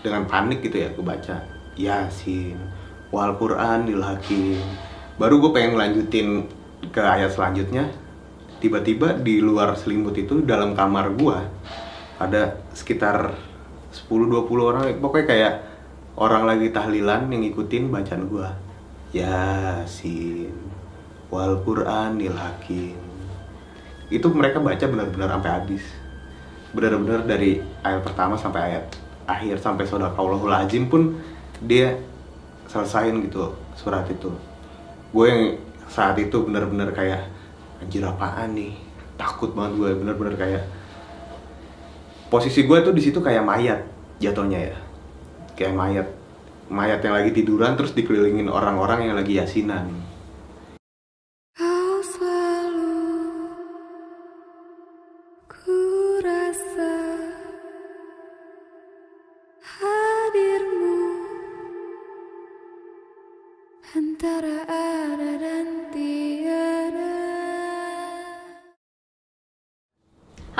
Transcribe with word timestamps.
dengan 0.00 0.24
panik 0.24 0.64
gitu 0.64 0.80
ya 0.80 0.88
gue 0.92 1.04
baca 1.04 1.44
yasin 1.76 2.56
wal 3.10 3.34
quran 3.36 3.90
hakim. 3.90 4.62
Baru 5.20 5.42
gue 5.42 5.50
pengen 5.52 5.76
lanjutin 5.76 6.48
ke 6.88 7.00
ayat 7.00 7.34
selanjutnya 7.34 7.92
tiba-tiba 8.60 9.16
di 9.16 9.40
luar 9.40 9.76
selimut 9.76 10.16
itu 10.16 10.40
dalam 10.44 10.72
kamar 10.76 11.12
gue 11.16 11.38
ada 12.20 12.60
sekitar 12.76 13.32
10-20 14.08 14.48
orang 14.60 14.84
pokoknya 15.00 15.26
kayak 15.26 15.54
orang 16.20 16.44
lagi 16.44 16.68
tahlilan 16.68 17.32
yang 17.32 17.40
ngikutin 17.44 17.88
bacaan 17.88 18.24
gue 18.28 18.48
yasin 19.16 20.54
wal 21.32 21.62
quran 21.62 22.20
hakim. 22.30 22.98
Itu 24.10 24.26
mereka 24.34 24.58
baca 24.58 24.82
benar-benar 24.82 25.28
sampai 25.38 25.50
habis. 25.50 25.84
Benar-benar 26.70 27.26
dari 27.26 27.62
ayat 27.82 28.02
pertama 28.02 28.34
sampai 28.38 28.74
ayat 28.74 28.99
akhir 29.36 29.62
sampai 29.62 29.86
sodakallahul 29.86 30.50
azim 30.50 30.90
pun 30.90 31.18
dia 31.62 31.94
selesain 32.66 33.14
gitu 33.22 33.54
surat 33.78 34.06
itu. 34.10 34.30
Gue 35.10 35.26
yang 35.26 35.42
saat 35.90 36.18
itu 36.18 36.42
benar-benar 36.46 36.94
kayak 36.94 37.26
anjir 37.82 38.02
apaan 38.06 38.54
nih? 38.54 38.74
Takut 39.18 39.54
banget 39.54 39.78
gue. 39.78 39.90
Benar-benar 40.02 40.34
kayak 40.38 40.64
posisi 42.30 42.66
gue 42.66 42.78
tuh 42.82 42.94
di 42.94 43.02
situ 43.02 43.18
kayak 43.18 43.42
mayat 43.46 43.80
jatuhnya 44.22 44.74
ya. 44.74 44.76
Kayak 45.58 45.74
mayat 45.74 46.06
mayat 46.70 47.02
yang 47.02 47.14
lagi 47.18 47.30
tiduran 47.34 47.74
terus 47.74 47.92
dikelilingin 47.92 48.46
orang-orang 48.46 49.10
yang 49.10 49.18
lagi 49.18 49.42
yasinan 49.42 49.90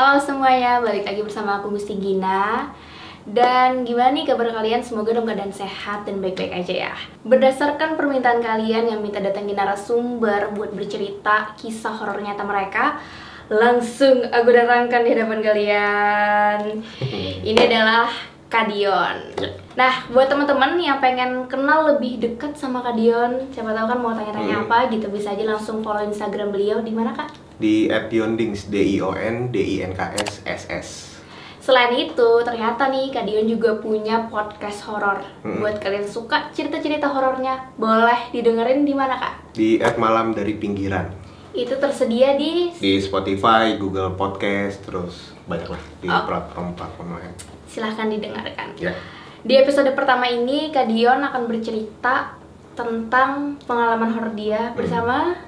Halo 0.01 0.17
semuanya, 0.17 0.81
balik 0.81 1.05
lagi 1.05 1.21
bersama 1.21 1.61
aku 1.61 1.77
Gusti 1.77 2.01
Gina. 2.01 2.73
Dan 3.29 3.85
gimana 3.85 4.17
nih 4.17 4.33
kabar 4.33 4.49
kalian? 4.49 4.81
Semoga 4.81 5.13
dalam 5.13 5.29
keadaan 5.29 5.53
sehat 5.53 6.09
dan 6.09 6.25
baik-baik 6.25 6.57
aja 6.57 6.89
ya. 6.89 6.95
Berdasarkan 7.21 8.01
permintaan 8.01 8.41
kalian 8.41 8.89
yang 8.89 9.05
minta 9.05 9.21
datangin 9.21 9.61
narasumber 9.61 10.57
buat 10.57 10.73
bercerita 10.73 11.53
kisah 11.53 11.93
horor 12.01 12.17
nyata 12.17 12.49
mereka 12.49 12.97
Langsung 13.53 14.25
aku 14.25 14.49
datangkan 14.49 15.05
di 15.05 15.11
hadapan 15.13 15.41
kalian. 15.45 16.61
Ini 17.53 17.61
adalah 17.61 18.09
Kadion 18.51 19.17
Nah, 19.73 20.11
buat 20.11 20.27
teman-teman 20.27 20.75
yang 20.77 20.99
pengen 20.99 21.47
kenal 21.47 21.87
lebih 21.89 22.19
dekat 22.19 22.53
sama 22.53 22.83
Kadion 22.83 23.49
Siapa 23.49 23.71
tahu 23.71 23.87
kan 23.87 23.99
mau 23.99 24.13
tanya-tanya 24.13 24.59
Hmm. 24.59 24.65
apa 24.67 24.91
gitu 24.91 25.07
Bisa 25.09 25.31
aja 25.31 25.47
langsung 25.47 25.81
follow 25.81 26.03
Instagram 26.03 26.51
beliau 26.51 26.83
di 26.83 26.91
mana 26.91 27.15
kak? 27.15 27.31
di 27.57 27.87
@diondings 27.87 28.67
D 28.67 28.97
I 28.97 28.99
O 28.99 29.13
N 29.13 29.49
D 29.49 29.61
I 29.61 29.85
N 29.85 29.93
K 29.93 30.01
S 30.19 30.41
S 30.43 30.63
S 30.67 30.89
Selain 31.61 31.93
itu, 31.93 32.41
ternyata 32.41 32.89
nih 32.89 33.13
Kak 33.13 33.29
Dion 33.29 33.45
juga 33.45 33.77
punya 33.77 34.25
podcast 34.27 34.81
horor. 34.83 35.21
Mm-mm. 35.45 35.61
Buat 35.61 35.77
kalian 35.77 36.09
suka 36.09 36.49
cerita-cerita 36.51 37.05
horornya, 37.07 37.69
boleh 37.77 38.33
didengerin 38.33 38.83
di 38.83 38.97
mana 38.97 39.15
Kak? 39.15 39.53
di 39.53 39.77
malam 39.95 40.33
dari 40.33 40.57
pinggiran 40.57 41.13
Itu 41.53 41.77
tersedia 41.77 42.33
di 42.33 42.73
di 42.73 42.97
Spotify, 42.97 43.77
Google 43.77 44.17
Podcast, 44.17 44.81
terus 44.83 45.37
banyak 45.45 45.69
lah 45.69 45.83
di 46.01 46.09
Oh. 46.09 46.25
platform-platform 46.25 47.09
lain. 47.13 47.33
Silahkan 47.71 48.11
didengarkan. 48.11 48.75
Ya, 48.77 48.93
Di 49.41 49.55
episode 49.57 49.95
pertama 49.95 50.27
ini 50.27 50.69
Kak 50.69 50.91
Dion 50.91 51.23
akan 51.23 51.47
bercerita 51.47 52.35
tentang 52.75 53.57
pengalaman 53.65 54.11
horor 54.11 54.35
dia 54.35 54.75
bersama 54.75 55.39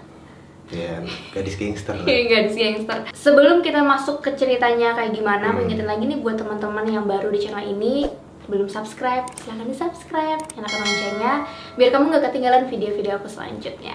ya 0.72 1.04
gadis 1.34 1.60
gangster. 1.60 1.92
Gadis 2.32 2.56
Gangster. 2.56 3.12
Sebelum 3.12 3.60
kita 3.60 3.84
masuk 3.84 4.24
ke 4.24 4.32
ceritanya 4.32 4.96
kayak 4.96 5.12
gimana, 5.12 5.52
Hmm. 5.52 5.60
aku 5.60 5.68
ingetin 5.68 5.84
lagi 5.84 6.04
nih 6.08 6.18
buat 6.18 6.40
teman-teman 6.40 6.86
yang 6.88 7.04
baru 7.04 7.28
di 7.28 7.42
channel 7.42 7.60
ini 7.60 8.08
belum 8.48 8.66
subscribe, 8.66 9.28
silahkan 9.36 9.68
di 9.68 9.76
subscribe, 9.76 10.40
nyalakan 10.56 10.80
loncengnya, 10.80 11.34
biar 11.76 11.90
kamu 11.92 12.04
nggak 12.08 12.24
ketinggalan 12.26 12.64
video-video 12.66 13.20
aku 13.20 13.28
selanjutnya. 13.28 13.94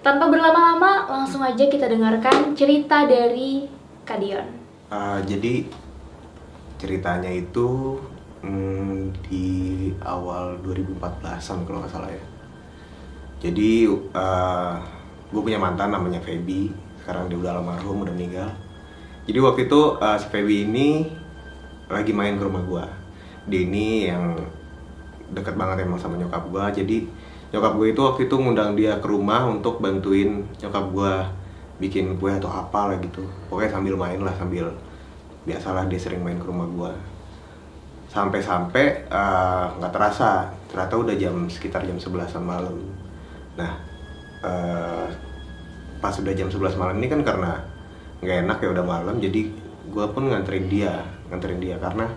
Tanpa 0.00 0.30
berlama-lama, 0.30 1.10
langsung 1.10 1.42
aja 1.42 1.66
kita 1.66 1.90
dengarkan 1.90 2.54
cerita 2.54 3.04
dari 3.04 3.66
Kadion. 4.04 4.46
Ah, 4.88 5.18
jadi 5.20 5.66
ceritanya 6.84 7.32
itu 7.32 7.96
mm, 8.44 9.24
di 9.24 9.48
awal 10.04 10.60
2014an 10.60 11.64
kalau 11.64 11.80
nggak 11.80 11.92
salah 11.92 12.12
ya. 12.12 12.24
Jadi 13.40 13.88
gue 15.32 15.40
punya 15.40 15.56
mantan 15.56 15.96
namanya 15.96 16.20
Feby, 16.20 16.68
sekarang 17.00 17.32
dia 17.32 17.40
udah 17.40 17.56
almarhum, 17.56 18.04
udah 18.04 18.12
meninggal. 18.12 18.52
Jadi 19.24 19.38
waktu 19.40 19.60
itu 19.64 19.80
eh, 19.96 20.16
si 20.20 20.26
Feby 20.28 20.56
ini 20.68 20.88
lagi 21.88 22.12
main 22.12 22.36
ke 22.36 22.44
rumah 22.44 22.60
gue. 22.60 22.84
Dia 23.48 23.60
ini 23.64 24.08
yang 24.12 24.36
deket 25.32 25.56
banget 25.56 25.88
emang 25.88 25.96
sama 25.96 26.20
nyokap 26.20 26.44
gue. 26.52 26.84
Jadi 26.84 26.96
nyokap 27.56 27.72
gue 27.80 27.86
itu 27.96 28.00
waktu 28.04 28.20
itu 28.28 28.34
ngundang 28.36 28.76
dia 28.76 29.00
ke 29.00 29.06
rumah 29.08 29.48
untuk 29.48 29.80
bantuin 29.80 30.44
nyokap 30.60 30.84
gue 30.92 31.12
bikin 31.80 32.20
kue 32.20 32.32
atau 32.32 32.52
apa 32.52 32.92
lah 32.92 32.96
gitu. 33.00 33.24
Pokoknya 33.48 33.72
sambil 33.72 33.96
main 33.96 34.20
lah, 34.20 34.32
sambil 34.36 34.68
biasalah 35.44 35.88
dia 35.88 36.00
sering 36.00 36.24
main 36.24 36.40
ke 36.40 36.46
rumah 36.48 36.68
gue. 36.68 36.92
Sampai-sampai 38.12 39.08
eh, 39.08 39.64
nggak 39.80 39.92
terasa, 39.92 40.52
ternyata 40.68 40.94
udah 40.96 41.14
jam 41.16 41.36
sekitar 41.48 41.84
jam 41.84 41.96
11 41.96 42.40
malam. 42.44 42.76
Nah, 43.54 43.72
eh, 44.44 45.06
pas 46.04 46.12
udah 46.20 46.36
jam 46.36 46.52
11 46.52 46.76
malam 46.76 47.00
ini 47.00 47.08
kan 47.08 47.24
karena 47.24 47.64
nggak 48.20 48.38
enak 48.44 48.58
ya 48.60 48.68
udah 48.76 48.84
malam 48.84 49.16
jadi 49.16 49.40
gue 49.88 50.06
pun 50.12 50.28
nganterin 50.28 50.68
dia 50.68 51.00
nganterin 51.32 51.60
dia 51.64 51.76
karena 51.80 52.12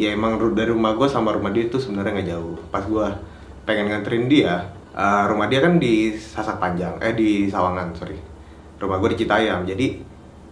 ya 0.00 0.16
emang 0.16 0.40
dari 0.56 0.72
rumah 0.72 0.96
gue 0.96 1.04
sama 1.04 1.36
rumah 1.36 1.52
dia 1.52 1.68
itu 1.68 1.76
sebenarnya 1.76 2.16
nggak 2.16 2.28
jauh 2.32 2.56
pas 2.72 2.84
gue 2.88 3.06
pengen 3.68 3.92
nganterin 3.92 4.24
dia 4.32 4.72
eh, 4.96 5.24
rumah 5.28 5.52
dia 5.52 5.60
kan 5.60 5.76
di 5.76 6.16
Sasak 6.16 6.56
Panjang 6.56 6.96
eh 7.04 7.12
di 7.12 7.52
Sawangan 7.52 7.92
sorry 7.92 8.16
rumah 8.80 8.96
gue 9.04 9.12
di 9.12 9.18
Citayam 9.20 9.68
jadi 9.68 10.00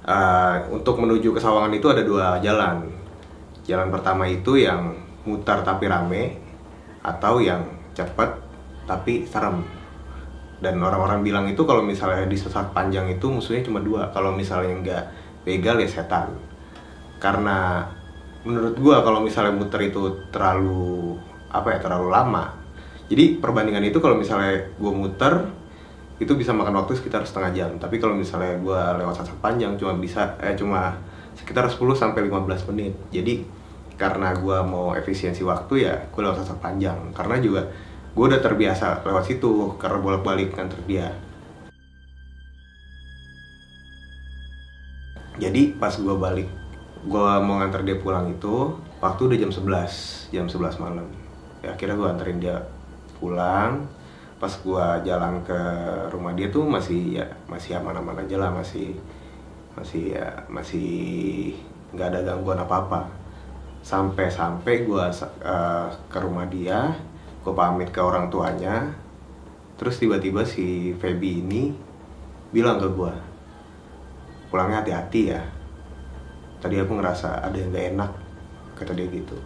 eh, 0.07 0.57
untuk 0.71 1.03
menuju 1.03 1.35
ke 1.35 1.41
Sawangan 1.43 1.75
itu 1.75 1.87
ada 1.91 2.03
dua 2.07 2.39
jalan. 2.39 2.87
Jalan 3.67 3.91
pertama 3.91 4.31
itu 4.31 4.63
yang 4.63 4.95
mutar 5.27 5.67
tapi 5.67 5.91
rame 5.91 6.39
atau 7.03 7.43
yang 7.43 7.67
cepet 7.93 8.31
tapi 8.87 9.27
serem. 9.27 9.67
Dan 10.63 10.81
orang-orang 10.81 11.21
bilang 11.21 11.45
itu 11.51 11.67
kalau 11.69 11.85
misalnya 11.85 12.25
di 12.25 12.39
sesat 12.39 12.73
panjang 12.73 13.11
itu 13.11 13.27
musuhnya 13.29 13.67
cuma 13.67 13.83
dua. 13.83 14.09
Kalau 14.15 14.33
misalnya 14.33 14.73
nggak 14.81 15.05
begal 15.45 15.77
ya 15.83 15.91
setan. 15.91 16.33
Karena 17.19 17.85
menurut 18.47 18.79
gua 18.79 19.03
kalau 19.03 19.21
misalnya 19.21 19.53
muter 19.53 19.91
itu 19.91 20.31
terlalu 20.31 21.19
apa 21.51 21.77
ya 21.77 21.79
terlalu 21.83 22.09
lama. 22.09 22.55
Jadi 23.11 23.39
perbandingan 23.43 23.85
itu 23.85 23.99
kalau 23.99 24.17
misalnya 24.17 24.71
gua 24.79 24.93
muter 24.95 25.35
itu 26.17 26.33
bisa 26.33 26.53
makan 26.57 26.81
waktu 26.81 26.97
sekitar 26.97 27.25
setengah 27.29 27.51
jam. 27.53 27.71
Tapi 27.77 28.01
kalau 28.01 28.17
misalnya 28.17 28.57
gua 28.61 28.97
lewat 28.97 29.21
sesat 29.21 29.37
panjang 29.41 29.77
cuma 29.77 29.97
bisa 30.01 30.37
eh 30.41 30.57
cuma 30.57 30.97
sekitar 31.37 31.69
10 31.69 31.77
sampai 31.93 32.27
15 32.29 32.69
menit. 32.73 32.95
Jadi 33.13 33.45
karena 33.97 34.33
gua 34.37 34.65
mau 34.65 34.93
efisiensi 34.97 35.45
waktu 35.45 35.89
ya 35.89 35.95
gua 36.13 36.31
lewat 36.31 36.45
sesat 36.45 36.59
panjang. 36.61 36.97
Karena 37.13 37.37
juga 37.41 37.69
gue 38.17 38.25
udah 38.25 38.41
terbiasa 38.41 39.05
lewat 39.05 39.29
situ 39.29 39.77
karena 39.77 40.01
bolak-balik 40.01 40.57
kantor 40.57 40.81
dia. 40.89 41.13
Jadi 45.37 45.77
pas 45.77 45.93
gue 45.93 46.17
balik 46.17 46.49
gue 47.05 47.33
mau 47.45 47.61
nganter 47.61 47.85
dia 47.85 48.01
pulang 48.01 48.33
itu 48.33 48.73
waktu 49.05 49.21
udah 49.29 49.37
jam 49.37 49.53
11 49.53 50.33
jam 50.33 50.49
11 50.49 50.81
malam. 50.81 51.05
Ya 51.61 51.77
akhirnya 51.77 52.01
gue 52.01 52.09
anterin 52.09 52.41
dia 52.41 52.65
pulang 53.21 53.85
pas 54.37 54.53
gue 54.53 54.87
jalan 55.09 55.41
ke 55.41 55.61
rumah 56.13 56.37
dia 56.37 56.53
tuh 56.53 56.69
masih 56.69 57.21
ya 57.21 57.27
masih 57.49 57.81
aman-aman 57.81 58.21
aja 58.21 58.37
lah 58.37 58.53
masih 58.53 58.93
masih 59.73 60.13
ya 60.13 60.29
masih 60.53 61.57
nggak 61.97 62.09
ada 62.13 62.21
gangguan 62.33 62.61
apa-apa. 62.61 63.09
Sampai-sampai 63.87 64.85
gue 64.85 65.05
ke 66.11 66.19
rumah 66.19 66.45
dia 66.51 66.93
gue 67.41 67.55
pamit 67.55 67.95
ke 67.95 68.03
orang 68.03 68.27
tuanya 68.27 68.91
terus 69.79 70.03
tiba-tiba 70.03 70.43
si 70.43 70.91
Feby 70.99 71.47
ini 71.47 71.71
bilang 72.51 72.83
ke 72.83 72.89
gue 72.91 73.15
pulangnya 74.51 74.83
hati-hati 74.83 75.23
ya. 75.31 75.43
Tadi 76.59 76.83
aku 76.83 76.99
ngerasa 76.99 77.47
ada 77.47 77.55
yang 77.55 77.71
gak 77.71 77.89
enak 77.95 78.11
kata 78.75 78.93
dia 78.93 79.07
gitu. 79.09 79.39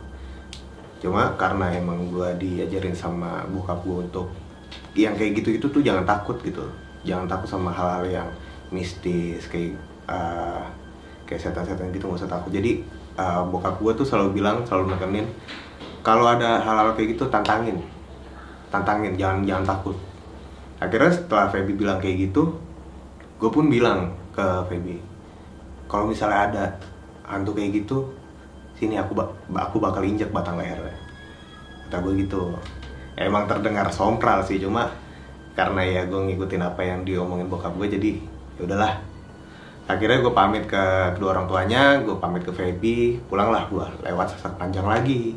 Cuma 1.05 1.37
karena 1.37 1.69
emang 1.77 2.09
gue 2.09 2.29
diajarin 2.41 2.97
sama 2.97 3.45
bokap 3.51 3.85
gue 3.85 4.09
untuk 4.09 4.29
yang 4.95 5.15
kayak 5.15 5.43
gitu-gitu 5.43 5.67
tuh 5.71 5.83
jangan 5.83 6.05
takut 6.05 6.37
gitu. 6.43 6.63
Jangan 7.07 7.27
takut 7.31 7.49
sama 7.49 7.71
hal-hal 7.73 8.05
yang 8.09 8.29
mistis 8.71 9.47
kayak 9.51 9.75
eh, 10.07 10.63
kayak 11.27 11.41
setan-setan 11.41 11.91
gitu 11.95 12.11
nggak 12.11 12.21
usah 12.25 12.31
takut. 12.31 12.51
Jadi 12.51 12.83
eh, 13.19 13.43
bokap 13.49 13.79
gue 13.79 13.93
tuh 14.03 14.07
selalu 14.07 14.43
bilang 14.43 14.63
selalu 14.67 14.95
nekenin 14.95 15.27
kalau 16.01 16.25
ada 16.25 16.61
hal-hal 16.61 16.97
kayak 16.97 17.17
gitu 17.17 17.29
tantangin. 17.29 17.79
Tantangin 18.71 19.19
jangan 19.19 19.43
jangan 19.47 19.65
takut. 19.77 19.97
Akhirnya 20.81 21.13
setelah 21.13 21.53
Feby 21.53 21.77
bilang 21.77 22.01
kayak 22.01 22.31
gitu 22.31 22.57
gue 23.41 23.49
pun 23.49 23.73
bilang 23.73 24.13
ke 24.37 24.45
Feby 24.69 25.01
kalau 25.91 26.07
misalnya 26.07 26.41
ada 26.53 26.65
hantu 27.27 27.57
kayak 27.57 27.83
gitu 27.83 28.07
sini 28.79 28.95
aku 28.95 29.13
ba- 29.13 29.35
aku 29.59 29.83
bakal 29.83 30.01
injek 30.07 30.31
batang 30.31 30.57
lehernya. 30.57 30.95
Kata 31.89 32.01
gue 32.07 32.23
gitu 32.23 32.55
emang 33.21 33.45
terdengar 33.45 33.93
sompral 33.93 34.41
sih 34.41 34.57
cuma 34.57 34.89
karena 35.53 35.85
ya 35.85 36.03
gue 36.09 36.17
ngikutin 36.17 36.63
apa 36.65 36.81
yang 36.81 37.05
diomongin 37.05 37.45
bokap 37.53 37.77
gue 37.77 37.89
jadi 38.01 38.11
ya 38.57 38.61
udahlah. 38.65 38.95
Akhirnya 39.91 40.23
gue 40.23 40.33
pamit 40.33 40.65
ke 40.71 40.85
kedua 41.19 41.37
orang 41.37 41.51
tuanya 41.51 42.01
gue 42.01 42.17
pamit 42.17 42.47
ke 42.47 42.53
Feby 42.55 43.21
pulanglah 43.29 43.69
gue 43.69 43.87
lewat 44.09 44.33
sesak 44.33 44.57
panjang 44.57 44.89
lagi. 44.89 45.37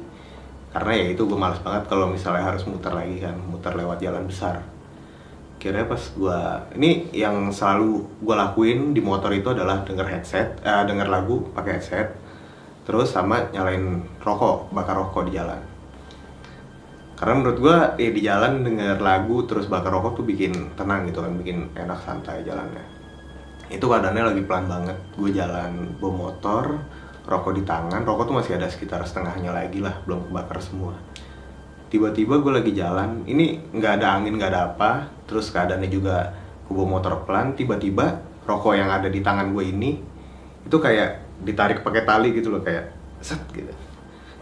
Karena 0.71 0.93
ya 0.95 1.05
itu 1.11 1.27
gue 1.27 1.37
males 1.37 1.59
banget 1.59 1.85
kalau 1.91 2.07
misalnya 2.07 2.47
harus 2.47 2.63
muter 2.65 2.93
lagi 2.95 3.19
kan 3.19 3.35
muter 3.35 3.75
lewat 3.75 3.99
jalan 3.99 4.23
besar. 4.29 4.63
Kira 5.59 5.83
pas 5.83 5.99
gue 5.99 6.39
ini 6.79 7.11
yang 7.11 7.51
selalu 7.51 8.05
gue 8.23 8.35
lakuin 8.35 8.95
di 8.95 9.01
motor 9.03 9.33
itu 9.35 9.51
adalah 9.51 9.83
denger 9.83 10.07
headset 10.07 10.47
eh, 10.63 10.83
denger 10.87 11.07
lagu 11.11 11.51
pakai 11.51 11.79
headset 11.79 12.07
terus 12.83 13.15
sama 13.15 13.47
nyalain 13.55 14.03
rokok 14.19 14.75
bakar 14.75 14.99
rokok 14.99 15.31
di 15.31 15.39
jalan 15.39 15.72
karena 17.23 17.39
menurut 17.39 17.59
gue 17.63 17.77
ya 18.03 18.11
di 18.11 18.19
jalan 18.19 18.67
denger 18.67 18.99
lagu 18.99 19.47
terus 19.47 19.71
bakar 19.71 19.95
rokok 19.95 20.19
tuh 20.19 20.27
bikin 20.27 20.75
tenang 20.75 21.07
gitu 21.07 21.23
kan 21.23 21.31
bikin 21.39 21.71
enak 21.71 21.95
santai 22.03 22.43
jalannya. 22.43 22.83
Itu 23.71 23.87
keadaannya 23.87 24.35
lagi 24.35 24.43
pelan 24.43 24.67
banget. 24.67 24.99
Gue 25.15 25.31
jalan 25.31 25.95
bawa 26.03 26.11
motor 26.27 26.83
rokok 27.23 27.55
di 27.55 27.63
tangan 27.63 28.03
rokok 28.03 28.27
tuh 28.27 28.35
masih 28.43 28.59
ada 28.59 28.67
sekitar 28.67 28.99
setengahnya 29.07 29.55
lagi 29.55 29.79
lah 29.79 30.03
belum 30.03 30.27
kebakar 30.27 30.59
semua. 30.59 30.99
Tiba-tiba 31.87 32.43
gue 32.43 32.59
lagi 32.59 32.75
jalan 32.75 33.23
ini 33.23 33.71
nggak 33.71 34.03
ada 34.03 34.19
angin 34.19 34.35
nggak 34.35 34.51
ada 34.51 34.75
apa 34.75 35.07
terus 35.23 35.47
keadaannya 35.47 35.87
juga 35.87 36.35
gue 36.67 36.75
bawa 36.75 36.99
motor 36.99 37.23
pelan 37.23 37.55
tiba-tiba 37.55 38.19
rokok 38.43 38.75
yang 38.75 38.91
ada 38.91 39.07
di 39.07 39.23
tangan 39.23 39.55
gue 39.55 39.63
ini 39.63 39.95
itu 40.67 40.75
kayak 40.75 41.39
ditarik 41.39 41.87
pakai 41.87 42.03
tali 42.03 42.35
gitu 42.35 42.51
loh 42.51 42.59
kayak 42.59 42.91
set 43.23 43.39
gitu 43.55 43.71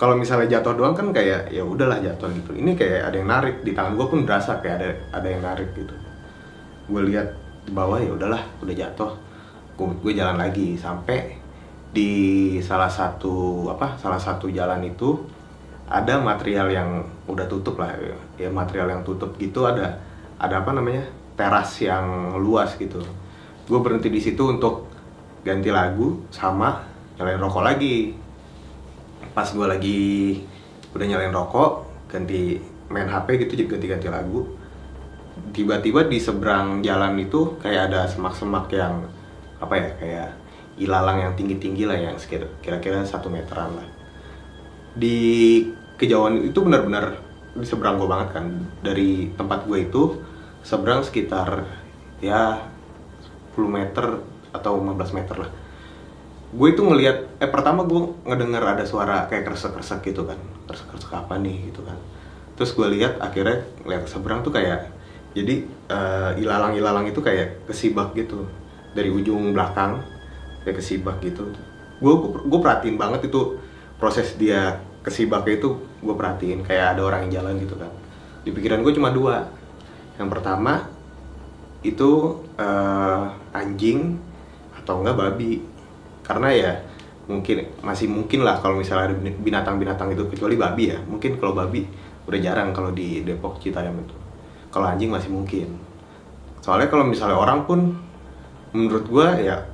kalau 0.02 0.18
misalnya 0.18 0.58
jatuh 0.58 0.74
doang 0.74 0.98
kan 0.98 1.14
kayak 1.14 1.54
ya 1.54 1.62
udahlah 1.62 2.02
jatuh 2.02 2.34
gitu. 2.34 2.58
Ini 2.58 2.74
kayak 2.74 3.14
ada 3.14 3.16
yang 3.22 3.30
narik 3.30 3.62
di 3.62 3.78
tangan 3.78 3.94
gue 3.94 4.08
pun 4.10 4.26
berasa 4.26 4.58
kayak 4.58 4.76
ada 4.82 4.90
ada 5.14 5.28
yang 5.30 5.46
narik 5.46 5.78
gitu. 5.78 5.94
Gue 6.90 7.06
lihat 7.06 7.38
di 7.62 7.70
bawah 7.70 8.02
ya 8.02 8.10
udahlah 8.10 8.42
udah 8.66 8.74
jatuh. 8.74 9.14
Gue, 9.78 9.94
gue 10.02 10.18
jalan 10.18 10.42
lagi. 10.42 10.74
Sampai 10.74 11.38
di 11.94 12.10
salah 12.66 12.90
satu 12.90 13.70
apa 13.70 13.94
salah 14.02 14.18
satu 14.18 14.50
jalan 14.50 14.82
itu 14.90 15.22
ada 15.86 16.18
material 16.18 16.74
yang 16.74 17.06
udah 17.30 17.46
tutup 17.46 17.78
lah. 17.78 17.94
Ya 18.42 18.50
material 18.50 18.98
yang 18.98 19.02
tutup 19.06 19.38
gitu 19.38 19.70
ada 19.70 20.02
ada 20.42 20.66
apa 20.66 20.74
namanya 20.74 21.06
teras 21.38 21.78
yang 21.78 22.34
luas 22.42 22.74
gitu. 22.74 23.06
Gue 23.70 23.78
berhenti 23.78 24.10
di 24.10 24.18
situ 24.18 24.50
untuk 24.50 24.90
ganti 25.46 25.70
lagu 25.70 26.26
sama 26.34 26.90
nyalain 27.22 27.38
rokok 27.38 27.62
lagi 27.62 28.18
pas 29.32 29.48
gue 29.48 29.68
lagi 29.68 30.02
udah 30.92 31.06
nyalain 31.08 31.32
rokok 31.32 31.88
ganti 32.12 32.60
main 32.92 33.08
HP 33.08 33.48
gitu 33.48 33.52
jadi 33.56 33.66
ganti-ganti 33.72 34.08
lagu. 34.12 34.44
Tiba-tiba 35.56 36.06
di 36.12 36.20
seberang 36.20 36.84
jalan 36.84 37.16
itu 37.16 37.56
kayak 37.64 37.92
ada 37.92 38.08
semak-semak 38.12 38.68
yang 38.76 39.08
apa 39.64 39.74
ya 39.80 39.90
kayak 39.96 40.30
ilalang 40.76 41.24
yang 41.24 41.34
tinggi-tinggi 41.40 41.88
lah 41.88 41.96
yang 41.96 42.16
kira-kira 42.60 43.08
satu 43.08 43.32
meteran 43.32 43.72
lah. 43.80 43.88
Di 44.92 45.18
kejauhan 45.96 46.52
itu 46.52 46.60
benar-benar 46.60 47.16
di 47.56 47.64
seberang 47.64 47.96
gue 47.96 48.08
banget 48.12 48.30
kan. 48.36 48.46
Dari 48.84 49.32
tempat 49.40 49.64
gue 49.64 49.88
itu 49.88 50.20
seberang 50.68 51.08
sekitar 51.08 51.64
ya 52.20 52.68
10 53.56 53.68
meter 53.72 54.20
atau 54.52 54.78
15 54.78 55.16
meter 55.16 55.48
lah 55.48 55.61
gue 56.52 56.68
itu 56.68 56.84
ngelihat 56.84 57.40
eh 57.40 57.48
pertama 57.48 57.88
gue 57.88 58.12
ngedenger 58.28 58.60
ada 58.60 58.84
suara 58.84 59.24
kayak 59.32 59.48
kresek-kresek 59.48 60.04
gitu 60.12 60.28
kan. 60.28 60.36
Kresek-kresek 60.68 61.12
apa 61.16 61.40
nih 61.40 61.72
gitu 61.72 61.82
kan. 61.88 61.96
Terus 62.60 62.76
gue 62.76 62.88
lihat 63.00 63.24
akhirnya 63.24 63.64
lihat 63.88 64.04
seberang 64.12 64.44
tuh 64.44 64.52
kayak 64.52 64.92
jadi 65.32 65.64
eh, 65.88 66.32
ilalang-ilalang 66.44 67.08
itu 67.08 67.24
kayak 67.24 67.64
kesibak 67.72 68.12
gitu. 68.20 68.44
Dari 68.92 69.08
ujung 69.08 69.56
belakang 69.56 70.04
kayak 70.68 70.84
kesibak 70.84 71.24
gitu. 71.24 71.48
Gue 72.04 72.14
gue 72.44 72.60
perhatiin 72.60 73.00
banget 73.00 73.32
itu 73.32 73.56
proses 73.96 74.36
dia 74.36 74.84
kesibaknya 75.08 75.56
itu 75.56 75.80
gue 76.04 76.16
perhatiin. 76.20 76.68
Kayak 76.68 77.00
ada 77.00 77.02
orang 77.08 77.32
yang 77.32 77.42
jalan 77.42 77.64
gitu 77.64 77.80
kan. 77.80 77.92
Di 78.44 78.52
pikiran 78.52 78.84
gue 78.84 78.92
cuma 78.92 79.16
dua. 79.16 79.48
Yang 80.20 80.30
pertama 80.36 80.92
itu 81.82 82.44
eh, 82.60 83.24
anjing 83.56 84.20
atau 84.84 85.00
enggak 85.00 85.16
babi 85.16 85.71
karena 86.32 86.48
ya 86.56 86.72
mungkin 87.28 87.68
masih 87.84 88.08
mungkin 88.08 88.48
lah 88.48 88.64
kalau 88.64 88.80
misalnya 88.80 89.12
ada 89.12 89.16
binatang-binatang 89.20 90.16
itu 90.16 90.24
kecuali 90.32 90.56
babi 90.56 90.96
ya. 90.96 91.00
Mungkin 91.04 91.36
kalau 91.44 91.52
babi 91.52 91.84
udah 92.24 92.40
jarang 92.40 92.72
kalau 92.72 92.96
di 92.96 93.28
Depok 93.28 93.60
Citayam 93.60 94.00
itu. 94.00 94.16
Kalau 94.72 94.88
anjing 94.88 95.12
masih 95.12 95.28
mungkin. 95.28 95.76
Soalnya 96.64 96.88
kalau 96.88 97.04
misalnya 97.04 97.36
orang 97.36 97.68
pun 97.68 98.00
menurut 98.72 99.04
gua 99.12 99.36
ya 99.36 99.68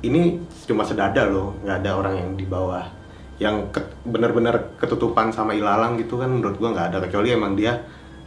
ini 0.00 0.40
cuma 0.64 0.88
sedada 0.88 1.28
loh. 1.28 1.60
Nggak 1.60 1.76
ada 1.84 1.90
orang 2.00 2.14
yang 2.16 2.30
di 2.32 2.48
bawah. 2.48 2.88
Yang 3.36 3.76
ke- 3.76 3.92
benar-benar 4.08 4.80
ketutupan 4.80 5.28
sama 5.36 5.52
ilalang 5.52 6.00
gitu 6.00 6.16
kan 6.16 6.32
menurut 6.32 6.56
gua 6.56 6.72
nggak 6.72 6.96
ada. 6.96 6.98
Kecuali 7.04 7.28
emang 7.28 7.52
dia 7.52 7.76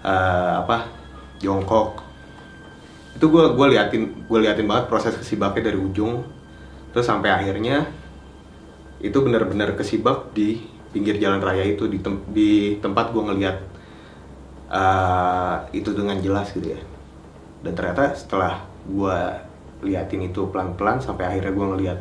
eh, 0.06 0.54
apa 0.62 0.86
jongkok. 1.42 2.06
Itu 3.14 3.30
gue 3.30 3.46
gue 3.54 3.68
liatin 3.78 4.26
gue 4.26 4.40
liatin 4.42 4.66
banget 4.66 4.86
proses 4.90 5.14
kesibaknya 5.14 5.70
dari 5.70 5.78
ujung 5.78 6.26
terus 6.94 7.10
sampai 7.10 7.34
akhirnya 7.34 7.90
itu 9.04 9.18
benar-benar 9.20 9.76
kesibak 9.76 10.32
di 10.32 10.64
pinggir 10.94 11.18
jalan 11.18 11.42
raya 11.42 11.66
itu 11.66 11.90
di 11.90 12.00
tem- 12.00 12.24
di 12.30 12.78
tempat 12.80 13.12
gue 13.12 13.24
ngeliat 13.26 13.58
eh, 14.72 15.56
itu 15.74 15.90
dengan 15.92 16.18
jelas 16.22 16.54
gitu 16.54 16.78
ya. 16.78 16.82
Dan 17.66 17.74
ternyata 17.74 18.14
setelah 18.14 18.64
gue 18.86 19.18
liatin 19.84 20.30
itu 20.30 20.48
pelan-pelan 20.48 21.02
sampai 21.04 21.28
akhirnya 21.28 21.52
gue 21.52 21.68
ngeliat 21.76 22.00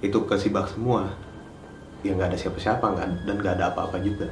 itu 0.00 0.18
kesibak 0.24 0.70
semua. 0.70 1.10
Ya 2.06 2.14
nggak 2.14 2.32
ada 2.32 2.38
siapa-siapa 2.38 2.84
nggak 2.84 3.08
dan 3.26 3.36
nggak 3.36 3.54
ada 3.60 3.64
apa-apa 3.74 3.98
juga. 4.00 4.30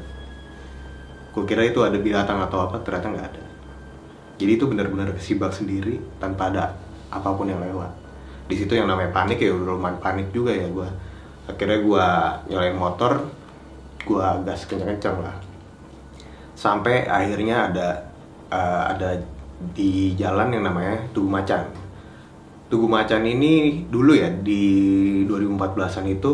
Gue 1.35 1.44
kira 1.44 1.67
itu 1.67 1.82
ada 1.82 1.99
binatang 1.99 2.38
atau 2.38 2.71
apa 2.71 2.78
ternyata 2.80 3.09
nggak 3.12 3.28
ada. 3.35 3.45
Jadi 4.38 4.52
itu 4.56 4.64
benar-benar 4.64 5.12
kesibak 5.16 5.52
sendiri 5.52 6.00
tanpa 6.23 6.49
ada 6.49 6.76
apa 7.12 7.28
pun 7.37 7.49
yang 7.49 7.61
lewat 7.61 8.01
di 8.52 8.56
situ 8.61 8.76
yang 8.76 8.85
namanya 8.85 9.09
panik 9.09 9.40
ya 9.40 9.49
udah 9.49 9.80
lumayan 9.80 9.97
panik 9.97 10.28
juga 10.28 10.52
ya 10.52 10.68
gue 10.68 10.88
akhirnya 11.49 11.78
gue 11.80 12.06
nyalain 12.52 12.76
motor 12.76 13.25
gue 14.02 14.26
gas 14.44 14.66
kenceng-kenceng 14.66 15.23
lah. 15.23 15.37
Sampai 16.59 17.06
akhirnya 17.06 17.71
ada 17.71 17.88
eh, 18.50 18.82
ada 18.92 19.11
di 19.73 20.12
jalan 20.18 20.52
yang 20.52 20.64
namanya 20.66 21.00
Tugu 21.14 21.30
Macan. 21.30 21.64
Tugu 22.66 22.87
Macan 22.90 23.23
ini 23.25 23.85
dulu 23.87 24.12
ya 24.12 24.28
di 24.28 24.62
2014an 25.25 26.06
itu 26.11 26.32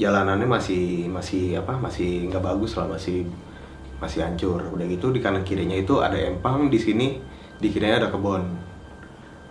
jalanannya 0.00 0.48
masih 0.48 1.12
masih 1.12 1.60
apa 1.60 1.76
masih 1.76 2.32
nggak 2.32 2.40
bagus 2.40 2.74
lah 2.80 2.88
masih 2.88 3.28
masih 4.00 4.24
hancur. 4.24 4.60
Udah 4.72 4.84
gitu 4.88 5.12
di 5.12 5.20
kanan 5.20 5.44
kirinya 5.44 5.76
itu 5.76 6.00
ada 6.00 6.16
empang 6.16 6.72
di 6.72 6.80
sini 6.80 7.20
di 7.60 7.68
kirinya 7.68 8.06
ada 8.06 8.10
kebun 8.10 8.42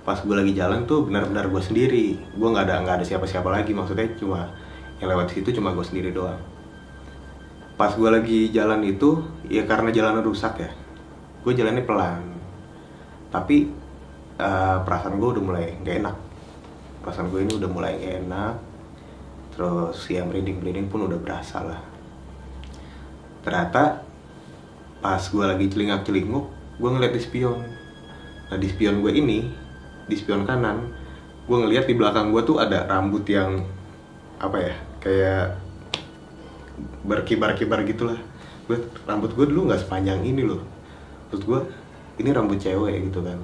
pas 0.01 0.17
gue 0.17 0.33
lagi 0.33 0.57
jalan 0.57 0.89
tuh 0.89 1.05
benar-benar 1.05 1.49
gue 1.49 1.61
sendiri. 1.61 2.17
Gue 2.33 2.47
nggak 2.49 2.65
ada 2.65 2.75
nggak 2.81 2.95
ada 3.01 3.05
siapa-siapa 3.05 3.49
lagi 3.53 3.71
maksudnya 3.73 4.09
cuma 4.17 4.49
yang 4.97 5.13
lewat 5.13 5.33
situ 5.33 5.53
cuma 5.53 5.73
gue 5.73 5.85
sendiri 5.85 6.09
doang. 6.09 6.41
Pas 7.77 7.93
gue 7.93 8.09
lagi 8.09 8.49
jalan 8.49 8.81
itu 8.85 9.21
ya 9.49 9.65
karena 9.65 9.89
jalanan 9.93 10.25
rusak 10.25 10.57
ya 10.61 10.71
gue 11.41 11.53
jalannya 11.53 11.85
pelan. 11.85 12.23
Tapi 13.29 13.69
eh, 14.37 14.77
perasaan 14.81 15.17
gue 15.17 15.29
udah 15.37 15.43
mulai 15.43 15.77
nggak 15.81 15.95
enak. 16.01 16.15
Perasaan 17.01 17.29
gue 17.29 17.41
ini 17.45 17.53
udah 17.57 17.69
mulai 17.69 17.97
nggak 17.97 18.15
enak 18.25 18.55
terus 19.51 20.07
ya 20.07 20.23
merinding 20.23 20.63
merinding 20.63 20.87
pun 20.87 21.05
udah 21.05 21.19
berasa 21.19 21.59
lah. 21.61 21.81
Ternyata 23.43 24.01
pas 25.01 25.21
gue 25.21 25.45
lagi 25.45 25.65
celingak 25.67 26.07
celinguk 26.07 26.49
gue 26.81 26.89
ngeliat 26.89 27.13
di 27.13 27.21
spion. 27.21 27.59
Nah 28.49 28.57
di 28.57 28.67
spion 28.69 29.03
gue 29.03 29.11
ini 29.13 29.60
di 30.11 30.19
spion 30.19 30.43
kanan 30.43 30.91
gue 31.47 31.57
ngeliat 31.57 31.87
di 31.87 31.95
belakang 31.95 32.35
gue 32.35 32.43
tuh 32.43 32.59
ada 32.59 32.83
rambut 32.85 33.23
yang 33.25 33.63
apa 34.37 34.57
ya 34.59 34.75
kayak 35.01 35.45
berkibar-kibar 37.05 37.81
gitulah. 37.85 38.17
Gue 38.69 38.77
rambut 39.09 39.33
gue 39.33 39.45
dulu 39.49 39.69
nggak 39.69 39.83
sepanjang 39.83 40.21
ini 40.21 40.45
loh. 40.45 40.61
Terus 41.33 41.43
gue 41.45 41.59
ini 42.21 42.29
rambut 42.29 42.61
cewek 42.61 43.09
gitu 43.09 43.25
kan. 43.25 43.37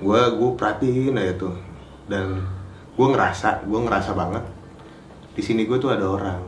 Gue 0.00 0.20
gue 0.20 0.50
perhatiin 0.56 1.16
aja 1.16 1.34
tuh. 1.36 1.56
Dan 2.08 2.44
gue 2.94 3.06
ngerasa 3.06 3.64
gue 3.64 3.80
ngerasa 3.80 4.12
banget 4.12 4.44
di 5.34 5.42
sini 5.42 5.64
gue 5.64 5.78
tuh 5.80 5.92
ada 5.92 6.04
orang. 6.04 6.40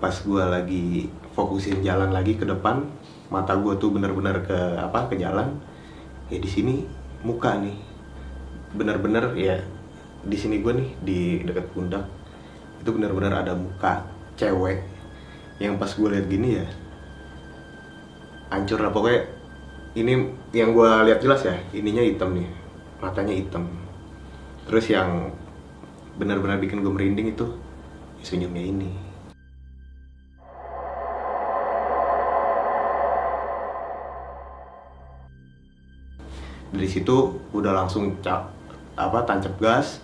Pas 0.00 0.14
gue 0.14 0.42
lagi 0.42 1.08
fokusin 1.36 1.84
jalan 1.84 2.14
lagi 2.14 2.36
ke 2.38 2.44
depan 2.46 2.84
mata 3.32 3.56
gue 3.58 3.74
tuh 3.80 3.90
bener-bener 3.90 4.44
ke 4.46 4.58
apa 4.78 5.10
ke 5.10 5.18
jalan 5.18 5.58
ya 6.30 6.38
di 6.38 6.46
sini 6.46 6.86
muka 7.26 7.58
nih 7.58 7.93
bener-bener 8.74 9.32
ya 9.38 9.62
di 10.24 10.36
sini 10.36 10.58
gue 10.58 10.72
nih 10.74 10.88
di 11.04 11.18
dekat 11.46 11.70
pundak 11.70 12.10
itu 12.82 12.90
bener-bener 12.90 13.32
ada 13.32 13.54
muka 13.54 14.02
cewek 14.34 14.82
yang 15.62 15.78
pas 15.78 15.94
gue 15.94 16.08
lihat 16.10 16.26
gini 16.26 16.58
ya 16.58 16.66
hancur 18.50 18.78
lah. 18.82 18.90
Pokoknya 18.90 19.30
ini 19.94 20.30
yang 20.50 20.74
gue 20.74 20.90
lihat 21.10 21.22
jelas 21.22 21.46
ya 21.46 21.54
ininya 21.70 22.02
hitam 22.02 22.34
nih 22.34 22.50
matanya 22.98 23.34
hitam. 23.34 23.70
Terus 24.66 24.86
yang 24.90 25.30
benar-benar 26.18 26.58
bikin 26.62 26.82
gue 26.82 26.92
merinding 26.92 27.34
itu 27.34 27.46
ya 28.18 28.24
senyumnya 28.26 28.64
ini. 28.64 28.90
Dari 36.74 36.90
situ 36.90 37.38
udah 37.54 37.70
langsung 37.70 38.18
cap 38.18 38.50
apa 38.94 39.26
tancap 39.26 39.54
gas 39.58 39.98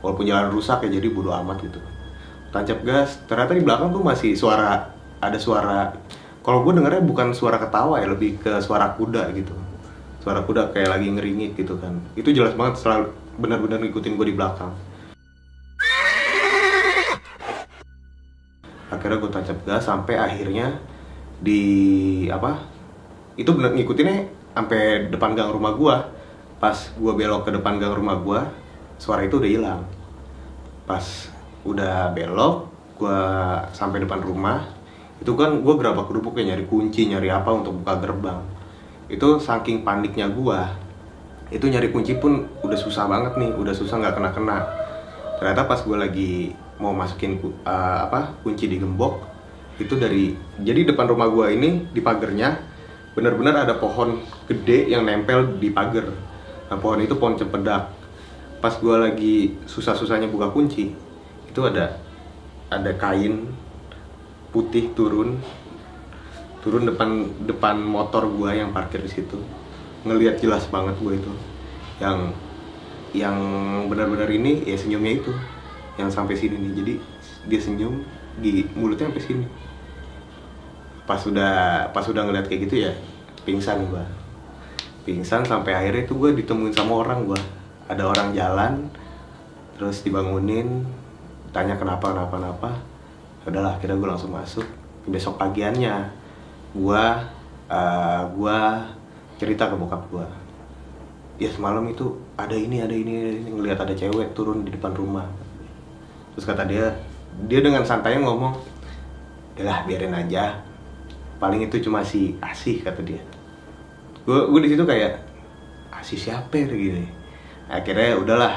walaupun 0.00 0.24
jalan 0.24 0.48
rusak 0.48 0.88
ya 0.88 1.00
jadi 1.00 1.08
bodo 1.12 1.32
amat 1.44 1.60
gitu. 1.64 1.80
Tancap 2.50 2.80
gas 2.82 3.20
ternyata 3.28 3.52
di 3.54 3.62
belakang 3.62 3.92
tuh 3.92 4.02
masih 4.02 4.32
suara 4.34 4.90
ada 5.20 5.38
suara 5.38 5.92
kalau 6.40 6.64
gue 6.64 6.72
dengarnya 6.72 7.04
bukan 7.04 7.36
suara 7.36 7.60
ketawa 7.60 8.00
ya 8.00 8.08
lebih 8.08 8.40
ke 8.40 8.58
suara 8.64 8.96
kuda 8.96 9.28
gitu. 9.36 9.52
Suara 10.24 10.40
kuda 10.44 10.72
kayak 10.72 10.96
lagi 10.96 11.08
ngeringit 11.12 11.52
gitu 11.56 11.76
kan. 11.76 12.00
Itu 12.16 12.32
jelas 12.32 12.56
banget 12.56 12.80
selalu 12.80 13.12
benar-benar 13.36 13.80
ngikutin 13.84 14.16
gue 14.16 14.26
di 14.32 14.36
belakang. 14.36 14.72
Akhirnya 18.90 19.16
gue 19.20 19.30
tancap 19.30 19.58
gas 19.68 19.84
sampai 19.84 20.16
akhirnya 20.16 20.80
di 21.40 22.28
apa 22.28 22.60
itu 23.40 23.48
bener 23.56 23.72
ngikutinnya 23.72 24.28
sampai 24.52 25.08
depan 25.08 25.32
gang 25.32 25.48
rumah 25.52 25.72
gue 25.72 25.96
pas 26.60 26.76
gue 26.76 27.12
belok 27.16 27.48
ke 27.48 27.50
depan 27.56 27.80
gang 27.80 27.96
rumah 27.96 28.20
gue 28.20 28.40
suara 29.00 29.24
itu 29.24 29.40
udah 29.40 29.50
hilang. 29.50 29.82
Pas 30.84 31.02
udah 31.64 32.12
belok 32.12 32.68
gue 33.00 33.20
sampai 33.72 34.04
depan 34.04 34.20
rumah 34.20 34.68
itu 35.20 35.32
kan 35.36 35.60
gue 35.60 35.74
gerabak 35.76 36.08
gerubuk 36.08 36.36
ya 36.36 36.52
nyari 36.52 36.68
kunci 36.68 37.08
nyari 37.08 37.32
apa 37.32 37.50
untuk 37.50 37.80
buka 37.80 37.96
gerbang. 37.98 38.40
Itu 39.08 39.40
saking 39.40 39.82
paniknya 39.82 40.28
gue 40.28 40.60
itu 41.50 41.66
nyari 41.66 41.90
kunci 41.90 42.14
pun 42.14 42.46
udah 42.62 42.78
susah 42.78 43.10
banget 43.10 43.34
nih 43.34 43.50
udah 43.58 43.74
susah 43.74 43.98
nggak 43.98 44.14
kena 44.14 44.30
kena 44.30 44.58
ternyata 45.42 45.66
pas 45.66 45.82
gue 45.82 45.98
lagi 45.98 46.32
mau 46.78 46.94
masukin 46.94 47.42
eh, 47.42 47.98
apa 48.06 48.38
kunci 48.46 48.70
di 48.70 48.78
gembok 48.78 49.26
itu 49.82 49.98
dari 49.98 50.38
jadi 50.62 50.94
depan 50.94 51.10
rumah 51.10 51.26
gue 51.26 51.46
ini 51.50 51.90
di 51.90 51.98
pagernya 51.98 52.62
benar-benar 53.18 53.66
ada 53.66 53.74
pohon 53.82 54.22
gede 54.46 54.94
yang 54.94 55.02
nempel 55.02 55.58
di 55.58 55.74
pagar 55.74 56.06
nah 56.70 56.78
pohon 56.78 57.02
itu 57.02 57.18
pohon 57.18 57.34
cempedak. 57.34 57.90
Pas 58.62 58.76
gue 58.78 58.96
lagi 58.96 59.58
susah-susahnya 59.66 60.30
buka 60.30 60.54
kunci 60.54 60.94
itu 61.50 61.60
ada 61.66 61.98
ada 62.70 62.94
kain 62.94 63.50
putih 64.54 64.94
turun 64.94 65.42
turun 66.62 66.86
depan 66.86 67.26
depan 67.42 67.80
motor 67.82 68.30
gua 68.30 68.54
yang 68.54 68.70
parkir 68.70 69.02
di 69.02 69.10
situ. 69.10 69.42
Ngelihat 70.06 70.38
jelas 70.38 70.70
banget 70.70 70.94
gue 71.02 71.18
itu. 71.18 71.32
Yang 71.98 72.38
yang 73.10 73.36
benar-benar 73.90 74.30
ini 74.30 74.62
ya 74.62 74.78
senyumnya 74.78 75.18
itu 75.18 75.32
yang 75.98 76.06
sampai 76.12 76.38
sini 76.38 76.54
nih. 76.54 76.72
Jadi 76.78 76.94
dia 77.50 77.60
senyum 77.60 78.06
di 78.38 78.62
mulutnya 78.78 79.10
sampai 79.10 79.24
sini. 79.24 79.46
Pas 81.08 81.18
sudah 81.18 81.88
pas 81.90 82.06
sudah 82.06 82.22
ngeliat 82.22 82.46
kayak 82.46 82.70
gitu 82.70 82.86
ya 82.86 82.92
pingsan 83.42 83.88
gua 83.88 84.19
pingsan 85.10 85.42
sampai 85.42 85.74
akhirnya 85.74 86.06
itu 86.06 86.14
gue 86.14 86.30
ditemuin 86.38 86.70
sama 86.70 87.02
orang 87.02 87.26
gua. 87.26 87.42
Ada 87.90 88.06
orang 88.06 88.30
jalan 88.30 88.86
terus 89.74 90.06
dibangunin 90.06 90.86
tanya 91.50 91.74
kenapa 91.74 92.14
kenapa 92.14 92.38
kenapa. 92.38 92.70
Udahlah 93.42 93.74
akhirnya 93.74 93.98
gue 93.98 94.06
langsung 94.14 94.30
masuk. 94.30 94.62
Besok 95.10 95.34
pagiannya 95.34 96.14
gua 96.78 97.26
eh, 97.66 98.22
gua 98.38 98.86
cerita 99.42 99.66
ke 99.66 99.74
bokap 99.74 100.06
gua. 100.14 100.30
Ya 101.42 101.50
semalam 101.50 101.82
itu 101.90 102.14
ada 102.38 102.54
ini 102.54 102.78
ada 102.78 102.94
ini, 102.94 103.42
ini 103.42 103.50
ngelihat 103.50 103.82
ada 103.82 103.96
cewek 103.98 104.30
turun 104.38 104.62
di 104.62 104.70
depan 104.70 104.94
rumah. 104.94 105.26
Terus 106.38 106.46
kata 106.46 106.62
dia 106.70 106.94
dia 107.50 107.58
dengan 107.58 107.82
santainya 107.82 108.22
ngomong 108.22 108.54
udahlah 109.58 109.82
biarin 109.90 110.14
aja. 110.14 110.62
Paling 111.42 111.66
itu 111.66 111.82
cuma 111.82 112.06
si 112.06 112.38
asih 112.38 112.86
kata 112.86 113.02
dia 113.02 113.39
gue 114.26 114.38
gue 114.50 114.60
di 114.64 114.70
situ 114.72 114.84
kayak 114.84 115.20
asih 115.94 116.18
siapa 116.18 116.52
ya? 116.56 116.66
Gini. 116.68 117.04
Akhirnya 117.70 118.18
udahlah 118.18 118.54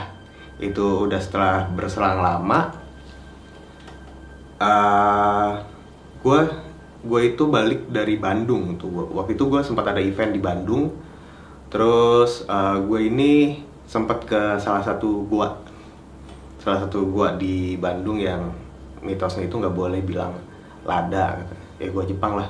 itu 0.59 1.07
udah 1.07 1.19
setelah 1.21 1.67
berselang 1.71 2.19
lama 2.23 2.71
gue 6.23 6.41
gue 7.03 7.21
itu 7.35 7.43
balik 7.51 7.91
dari 7.91 8.15
Bandung 8.15 8.79
tuh. 8.79 9.11
Waktu 9.11 9.35
itu 9.35 9.47
gue 9.47 9.61
sempat 9.63 9.91
ada 9.91 9.99
event 9.99 10.31
di 10.31 10.41
Bandung. 10.43 10.91
Terus 11.67 12.47
gue 12.83 12.99
ini 13.03 13.59
sempat 13.83 14.23
ke 14.23 14.57
salah 14.57 14.79
satu 14.79 15.27
gua. 15.27 15.51
Salah 16.63 16.87
satu 16.87 17.11
gua 17.11 17.35
di 17.35 17.75
Bandung 17.75 18.15
yang 18.23 18.47
mitosnya 19.03 19.51
itu 19.51 19.59
nggak 19.59 19.75
boleh 19.75 19.99
bilang 19.99 20.31
lada 20.87 21.35
ya 21.75 21.91
gua 21.91 22.07
Jepang 22.07 22.39
lah 22.39 22.47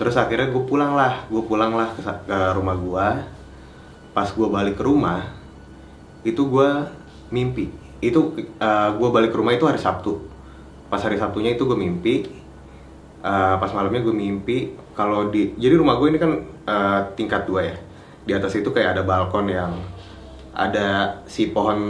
terus 0.00 0.16
akhirnya 0.16 0.48
gue 0.48 0.64
pulang 0.64 0.96
lah. 0.96 1.28
Gue 1.28 1.44
pulang 1.44 1.76
lah 1.76 1.92
ke, 1.92 2.00
ke 2.00 2.38
rumah 2.56 2.72
gue 2.80 3.08
pas 4.16 4.26
gue 4.26 4.48
balik 4.48 4.80
ke 4.80 4.84
rumah 4.88 5.28
itu 6.24 6.40
gue 6.48 6.70
mimpi. 7.28 7.68
Itu 8.00 8.32
gue 8.96 9.08
balik 9.12 9.36
ke 9.36 9.36
rumah 9.36 9.52
itu 9.52 9.68
hari 9.68 9.76
Sabtu. 9.76 10.24
Pas 10.88 11.04
hari 11.04 11.20
Sabtunya 11.20 11.52
itu 11.52 11.68
gue 11.68 11.76
mimpi. 11.76 12.24
Eh, 13.20 13.54
pas 13.60 13.68
malamnya 13.76 14.00
gue 14.00 14.16
mimpi 14.16 14.72
kalau 14.96 15.28
di 15.28 15.52
jadi 15.60 15.76
rumah 15.76 16.00
gue 16.00 16.08
ini 16.08 16.16
kan 16.16 16.32
eh, 16.64 17.00
tingkat 17.20 17.44
dua 17.44 17.68
ya. 17.68 17.76
Di 18.24 18.32
atas 18.32 18.56
itu 18.56 18.72
kayak 18.72 18.96
ada 18.96 19.02
balkon 19.04 19.52
yang 19.52 19.76
ada 20.56 21.20
si 21.28 21.52
pohon 21.52 21.80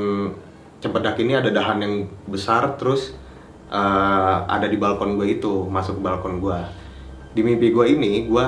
cempedak 0.83 1.15
ini 1.23 1.39
ada 1.39 1.55
dahan 1.55 1.79
yang 1.79 1.95
besar 2.27 2.75
terus 2.75 3.15
eh, 3.71 4.37
ada 4.51 4.67
di 4.67 4.75
balkon 4.75 5.15
gue 5.15 5.39
itu 5.39 5.71
masuk 5.71 6.03
ke 6.03 6.03
balkon 6.03 6.43
gue 6.43 6.80
di 7.31 7.41
mimpi 7.47 7.71
gue 7.71 7.87
ini 7.87 8.27
gue 8.27 8.47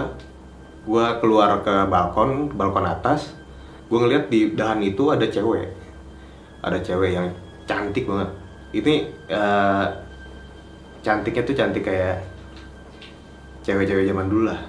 gue 0.82 1.06
keluar 1.22 1.62
ke 1.62 1.86
balkon 1.86 2.50
balkon 2.50 2.82
atas 2.82 3.38
gue 3.92 4.00
ngeliat 4.00 4.32
di 4.32 4.56
dahan 4.56 4.80
itu 4.80 5.12
ada 5.12 5.28
cewek. 5.28 5.68
Ada 6.64 6.80
cewek 6.80 7.12
yang 7.12 7.28
cantik 7.68 8.08
banget. 8.08 8.32
Ini 8.72 8.94
eh, 9.28 9.86
cantiknya 11.04 11.42
tuh 11.44 11.52
cantik 11.52 11.84
kayak 11.84 12.24
cewek-cewek 13.60 14.08
zaman 14.08 14.32
dulu 14.32 14.48
lah. 14.48 14.60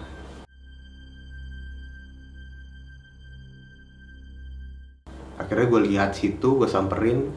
Akhirnya 5.40 5.72
gue 5.72 5.82
lihat 5.88 6.12
situ 6.12 6.60
gue 6.60 6.68
samperin 6.68 7.32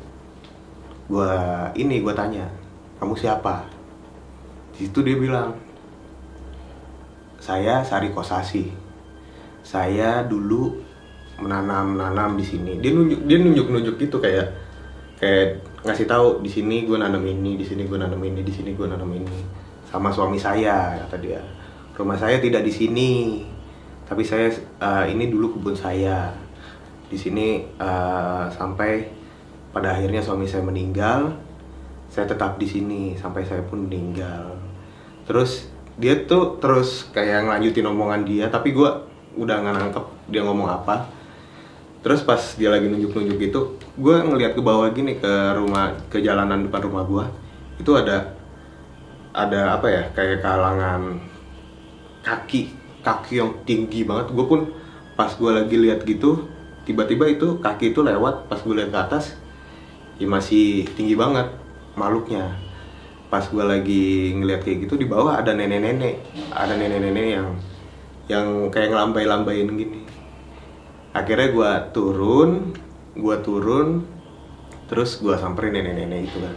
gue 1.06 1.32
ini 1.78 2.02
gue 2.02 2.14
tanya 2.18 2.50
kamu 2.98 3.14
siapa? 3.14 3.62
Di 4.74 4.90
situ 4.90 5.06
dia 5.06 5.14
bilang 5.14 5.54
saya 7.46 7.86
Sari 7.86 8.10
Kosasi 8.10 8.86
saya 9.66 10.22
dulu 10.22 10.78
menanam 11.42 11.98
nanam 11.98 12.38
di 12.38 12.46
sini. 12.46 12.78
Dia 12.78 12.94
nunjuk 12.94 13.26
dia 13.26 13.38
nunjuk 13.42 13.66
nunjuk 13.66 13.96
gitu 13.98 14.22
kayak 14.22 14.46
kayak 15.18 15.58
ngasih 15.82 16.06
tahu 16.06 16.42
di 16.42 16.50
sini 16.50 16.86
gue 16.86 16.94
nanam 16.94 17.22
ini 17.26 17.58
di 17.58 17.66
sini 17.66 17.82
gue 17.86 17.98
nanam 17.98 18.22
ini 18.22 18.46
di 18.46 18.52
sini 18.54 18.78
gue 18.78 18.86
nanam 18.86 19.10
ini. 19.10 19.38
Sama 19.90 20.14
suami 20.14 20.38
saya 20.38 20.94
kata 21.06 21.18
dia. 21.18 21.42
Rumah 21.98 22.14
saya 22.14 22.38
tidak 22.38 22.62
di 22.62 22.72
sini 22.72 23.12
tapi 24.06 24.22
saya 24.22 24.50
eh, 24.54 25.04
ini 25.10 25.26
dulu 25.26 25.58
kebun 25.58 25.74
saya. 25.74 26.30
Di 27.10 27.18
sini 27.18 27.66
eh, 27.66 28.44
sampai 28.54 29.06
pada 29.74 29.98
akhirnya 29.98 30.22
suami 30.22 30.46
saya 30.46 30.62
meninggal 30.62 31.36
saya 32.06 32.24
tetap 32.24 32.56
di 32.56 32.64
sini 32.64 33.18
sampai 33.18 33.42
saya 33.42 33.66
pun 33.66 33.90
meninggal. 33.90 34.56
Terus 35.26 35.68
dia 35.96 36.12
tuh 36.28 36.60
terus 36.60 37.08
kayak 37.12 37.48
ngelanjutin 37.48 37.88
omongan 37.88 38.22
dia 38.28 38.46
tapi 38.52 38.76
gue 38.76 38.90
udah 39.36 39.56
nggak 39.60 39.74
nangkep 39.76 40.04
dia 40.28 40.42
ngomong 40.44 40.68
apa. 40.68 41.08
Terus 42.04 42.22
pas 42.22 42.38
dia 42.54 42.70
lagi 42.70 42.86
nunjuk-nunjuk 42.86 43.36
gitu 43.40 43.60
gue 43.96 44.16
ngeliat 44.22 44.54
ke 44.54 44.62
bawah 44.62 44.86
gini 44.92 45.18
ke 45.18 45.32
rumah 45.56 45.96
ke 46.12 46.22
jalanan 46.22 46.68
depan 46.68 46.84
rumah 46.86 47.02
gue 47.02 47.24
itu 47.80 47.90
ada 47.96 48.36
ada 49.32 49.74
apa 49.74 49.86
ya 49.88 50.02
kayak 50.14 50.44
kalangan 50.44 51.18
kaki 52.22 52.70
kaki 53.02 53.42
yang 53.42 53.50
tinggi 53.66 54.06
banget. 54.06 54.30
Gue 54.30 54.46
pun 54.46 54.60
pas 55.16 55.32
gue 55.32 55.50
lagi 55.50 55.76
lihat 55.80 56.04
gitu 56.04 56.46
tiba-tiba 56.84 57.26
itu 57.26 57.58
kaki 57.58 57.90
itu 57.96 58.04
lewat 58.04 58.46
pas 58.46 58.60
gue 58.60 58.74
lihat 58.76 58.92
ke 58.92 58.98
atas 59.00 59.34
ya 60.20 60.28
masih 60.28 60.86
tinggi 60.94 61.16
banget 61.16 61.48
makhluknya 61.96 62.52
pas 63.26 63.42
gue 63.42 63.64
lagi 63.64 64.30
ngeliat 64.38 64.62
kayak 64.62 64.86
gitu 64.86 64.94
di 64.94 65.06
bawah 65.10 65.38
ada 65.38 65.50
nenek-nenek. 65.54 66.22
Ada 66.54 66.78
nenek-nenek 66.78 67.26
yang 67.26 67.48
yang 68.26 68.46
kayak 68.70 68.94
ngelambai-lambain 68.94 69.66
gini. 69.74 70.00
Akhirnya 71.10 71.48
gue 71.50 71.70
turun 71.90 72.50
gue 73.16 73.36
turun 73.42 74.04
terus 74.86 75.18
gue 75.18 75.34
samperin 75.34 75.74
nenek-nenek 75.74 76.30
itu 76.30 76.38
kan. 76.38 76.54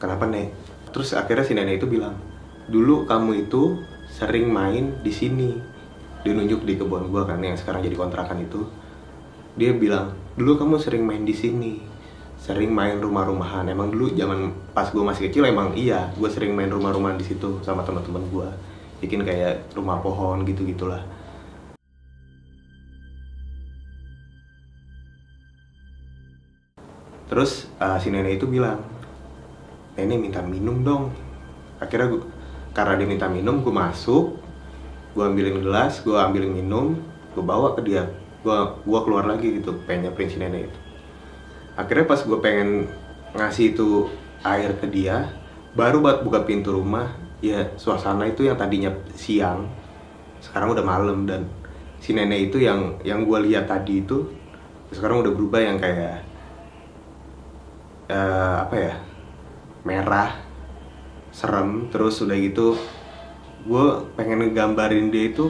Kenapa 0.00 0.24
nek? 0.24 0.56
Terus 0.92 1.12
akhirnya 1.12 1.44
si 1.44 1.52
nenek 1.52 1.84
itu 1.84 1.86
bilang 1.88 2.16
dulu 2.68 3.04
kamu 3.04 3.48
itu 3.48 3.80
sering 4.08 4.48
main 4.48 5.04
di 5.04 5.12
sini. 5.12 5.50
Dia 6.22 6.32
nunjuk 6.32 6.64
di 6.64 6.78
kebun 6.78 7.12
gue 7.12 7.22
kan 7.28 7.42
yang 7.44 7.58
sekarang 7.58 7.84
jadi 7.84 7.96
kontrakan 7.98 8.40
itu. 8.40 8.64
Dia 9.60 9.76
bilang 9.76 10.16
dulu 10.32 10.56
kamu 10.56 10.80
sering 10.80 11.04
main 11.04 11.28
di 11.28 11.36
sini 11.36 11.91
sering 12.42 12.74
main 12.74 12.98
rumah-rumahan. 12.98 13.70
Emang 13.70 13.94
dulu 13.94 14.10
zaman 14.18 14.50
pas 14.74 14.90
gue 14.90 14.98
masih 14.98 15.30
kecil 15.30 15.46
emang 15.46 15.78
iya 15.78 16.10
gue 16.18 16.26
sering 16.26 16.58
main 16.58 16.66
rumah-rumahan 16.66 17.14
di 17.14 17.22
situ 17.22 17.62
sama 17.62 17.86
teman-teman 17.86 18.26
gue 18.34 18.48
bikin 18.98 19.22
kayak 19.22 19.70
rumah 19.74 19.98
pohon 19.98 20.46
gitu 20.46 20.62
gitulah 20.62 21.02
terus 27.26 27.66
uh, 27.82 27.98
si 27.98 28.14
nenek 28.14 28.38
itu 28.38 28.46
bilang 28.50 28.82
nenek 29.96 30.18
minta 30.18 30.40
minum 30.42 30.82
dong. 30.82 31.04
Akhirnya 31.80 32.12
gue 32.12 32.22
karena 32.76 32.98
dia 32.98 33.08
minta 33.08 33.26
minum 33.30 33.62
gue 33.62 33.72
masuk 33.72 34.36
gue 35.14 35.22
ambilin 35.22 35.62
gelas 35.62 36.02
gue 36.02 36.14
ambilin 36.18 36.52
minum 36.52 36.98
gue 37.32 37.44
bawa 37.44 37.78
ke 37.78 37.86
dia. 37.86 38.10
Gue 38.42 38.58
gua 38.82 39.06
keluar 39.06 39.22
lagi 39.30 39.62
gitu 39.62 39.70
pengen 39.86 40.10
nyamperin 40.10 40.26
si 40.26 40.38
nenek 40.42 40.66
itu 40.66 40.81
akhirnya 41.78 42.04
pas 42.04 42.20
gue 42.20 42.38
pengen 42.42 42.90
ngasih 43.32 43.72
itu 43.72 44.12
air 44.44 44.76
ke 44.76 44.86
dia 44.90 45.32
baru 45.72 46.04
buat 46.04 46.20
buka 46.20 46.44
pintu 46.44 46.76
rumah 46.76 47.16
ya 47.40 47.72
suasana 47.80 48.28
itu 48.28 48.44
yang 48.44 48.60
tadinya 48.60 48.92
siang 49.16 49.66
sekarang 50.44 50.76
udah 50.76 50.84
malam 50.84 51.24
dan 51.24 51.48
si 52.02 52.12
nenek 52.12 52.52
itu 52.52 52.60
yang 52.60 53.00
yang 53.06 53.24
gue 53.24 53.38
lihat 53.48 53.70
tadi 53.70 54.04
itu 54.04 54.28
sekarang 54.92 55.24
udah 55.24 55.32
berubah 55.32 55.60
yang 55.62 55.78
kayak 55.80 56.26
eh, 58.12 58.56
apa 58.68 58.76
ya 58.76 58.94
merah 59.82 60.30
serem 61.32 61.88
terus 61.88 62.20
udah 62.20 62.36
gitu 62.36 62.76
gue 63.64 63.86
pengen 64.18 64.44
ngegambarin 64.44 65.08
dia 65.08 65.32
itu 65.32 65.48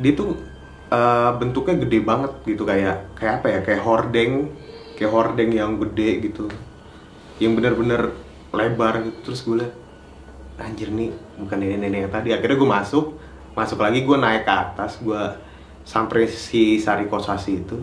dia 0.00 0.12
tuh 0.16 0.47
eh, 0.88 1.30
bentuknya 1.36 1.74
gede 1.80 1.98
banget 2.04 2.32
gitu 2.44 2.62
kayak 2.64 3.12
kayak 3.16 3.32
apa 3.42 3.46
ya 3.48 3.60
kayak 3.64 3.82
hordeng 3.84 4.32
kayak 4.98 5.12
hordeng 5.12 5.50
yang 5.54 5.78
gede 5.78 6.30
gitu. 6.30 6.50
Yang 7.38 7.52
bener-bener 7.60 8.02
lebar 8.50 9.04
gitu. 9.06 9.18
Terus 9.30 9.40
gue 9.46 9.56
liat 9.62 9.74
anjir 10.58 10.90
nih 10.90 11.14
bukan 11.38 11.56
nenek-nenek 11.60 11.98
yang 12.08 12.12
tadi. 12.12 12.28
Akhirnya 12.34 12.56
gue 12.58 12.70
masuk 12.70 13.06
masuk 13.54 13.78
lagi 13.82 14.06
gue 14.06 14.16
naik 14.18 14.46
ke 14.46 14.54
atas 14.54 14.98
gue 15.02 15.22
sampai 15.82 16.28
si 16.28 16.78
Sari 16.78 17.08
Kosasi 17.08 17.64
itu 17.64 17.78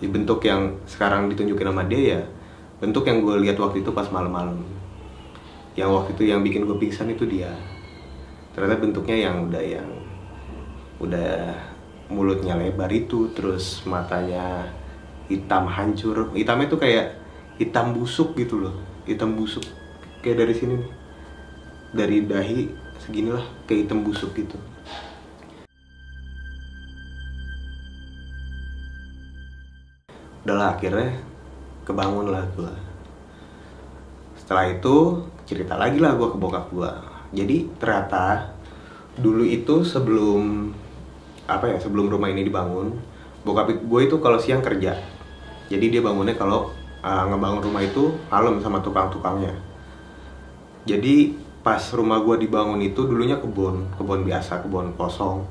di 0.00 0.08
bentuk 0.08 0.40
yang 0.42 0.80
sekarang 0.88 1.28
ditunjukin 1.28 1.68
sama 1.68 1.84
dia 1.84 2.00
ya 2.16 2.22
bentuk 2.80 3.04
yang 3.04 3.20
gue 3.20 3.36
lihat 3.44 3.60
waktu 3.60 3.84
itu 3.84 3.92
pas 3.92 4.08
malam-malam. 4.08 4.56
Yang 5.76 5.90
waktu 5.92 6.10
itu 6.16 6.22
yang 6.32 6.40
bikin 6.40 6.64
gue 6.64 6.76
pingsan 6.80 7.12
itu 7.12 7.28
dia. 7.28 7.52
Ternyata 8.56 8.80
bentuknya 8.80 9.28
yang 9.28 9.46
udah 9.46 9.62
yang 9.62 9.88
udah 10.98 11.54
mulutnya 12.10 12.58
lebar 12.58 12.90
itu 12.90 13.30
terus 13.32 13.86
matanya 13.86 14.66
hitam 15.30 15.70
hancur. 15.70 16.34
Hitamnya 16.34 16.66
tuh 16.66 16.82
kayak 16.82 17.16
hitam 17.56 17.94
busuk 17.94 18.34
gitu 18.34 18.60
loh 18.66 18.74
hitam 19.06 19.38
busuk. 19.38 19.64
Kayak 20.20 20.46
dari 20.46 20.54
sini 20.54 20.74
nih. 20.76 20.92
Dari 21.90 22.16
dahi 22.26 22.60
seginilah 23.02 23.42
kayak 23.64 23.86
hitam 23.86 24.02
busuk 24.02 24.34
gitu. 24.34 24.58
Udahlah 30.44 30.74
akhirnya 30.74 31.30
kebangun 31.90 32.30
lah 32.30 32.46
gue 32.54 32.72
setelah 34.38 34.66
itu 34.70 35.26
cerita 35.46 35.74
lagi 35.74 35.98
lah 35.98 36.14
gue 36.14 36.28
ke 36.30 36.38
bokap 36.38 36.70
gue 36.70 36.90
jadi 37.34 37.66
ternyata 37.78 38.54
dulu 39.18 39.42
itu 39.42 39.82
sebelum 39.82 40.70
apa 41.50 41.66
ya 41.74 41.76
sebelum 41.82 42.06
rumah 42.06 42.30
ini 42.30 42.46
dibangun 42.46 42.94
bokap 43.42 43.72
gue 43.72 44.00
itu 44.04 44.16
kalau 44.22 44.38
siang 44.38 44.62
kerja. 44.62 44.94
Jadi 45.70 45.86
dia 45.90 46.02
bangunnya 46.02 46.34
kalau 46.34 46.70
uh, 47.02 47.24
ngebangun 47.30 47.62
rumah 47.62 47.82
itu 47.82 48.14
malam 48.28 48.58
sama 48.62 48.78
tukang-tukangnya. 48.84 49.54
Jadi 50.86 51.34
pas 51.60 51.80
rumah 51.92 52.20
gue 52.24 52.48
dibangun 52.48 52.80
itu 52.80 53.04
dulunya 53.04 53.36
kebun 53.36 53.92
kebun 53.96 54.24
biasa 54.24 54.64
kebun 54.64 54.96
kosong. 54.96 55.44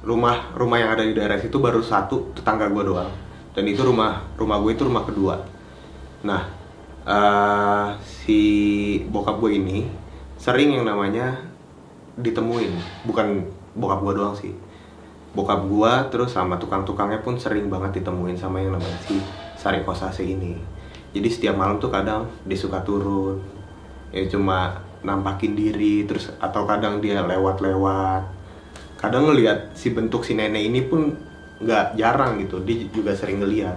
Rumah 0.00 0.56
rumah 0.56 0.78
yang 0.80 0.90
ada 0.96 1.04
di 1.04 1.12
daerah 1.12 1.36
situ 1.36 1.60
baru 1.60 1.84
satu 1.84 2.32
tetangga 2.32 2.72
gue 2.72 2.84
doang. 2.88 3.12
Dan 3.52 3.68
itu 3.68 3.84
rumah 3.84 4.24
rumah 4.38 4.56
gue 4.62 4.72
itu 4.72 4.82
rumah 4.86 5.04
kedua. 5.04 5.44
Nah 6.24 6.42
uh, 7.04 7.98
si 8.00 8.40
bokap 9.08 9.36
gue 9.40 9.58
ini 9.60 9.99
sering 10.40 10.72
yang 10.72 10.88
namanya 10.88 11.36
ditemuin. 12.16 12.72
Bukan 13.04 13.44
bokap 13.76 14.00
gue 14.00 14.12
doang 14.16 14.32
sih. 14.32 14.56
Bokap 15.36 15.68
gue 15.68 15.92
terus 16.08 16.32
sama 16.32 16.56
tukang-tukangnya 16.56 17.20
pun 17.20 17.36
sering 17.36 17.68
banget 17.68 18.00
ditemuin 18.00 18.40
sama 18.40 18.64
yang 18.64 18.72
namanya 18.72 18.96
si 19.04 19.20
Sari 19.60 19.84
Kosase 19.84 20.24
ini. 20.24 20.56
Jadi 21.12 21.28
setiap 21.28 21.60
malam 21.60 21.76
tuh 21.76 21.92
kadang 21.92 22.24
dia 22.48 22.56
suka 22.56 22.80
turun. 22.80 23.44
Ya 24.10 24.24
cuma 24.32 24.80
nampakin 25.04 25.52
diri 25.52 26.08
terus 26.08 26.32
atau 26.40 26.64
kadang 26.64 27.04
dia 27.04 27.20
lewat-lewat. 27.20 28.40
Kadang 28.96 29.28
ngelihat 29.28 29.76
si 29.76 29.92
bentuk 29.92 30.24
si 30.24 30.32
nenek 30.32 30.64
ini 30.64 30.80
pun 30.88 31.14
nggak 31.60 32.00
jarang 32.00 32.40
gitu. 32.40 32.64
Dia 32.64 32.88
juga 32.88 33.12
sering 33.12 33.44
ngelihat. 33.44 33.76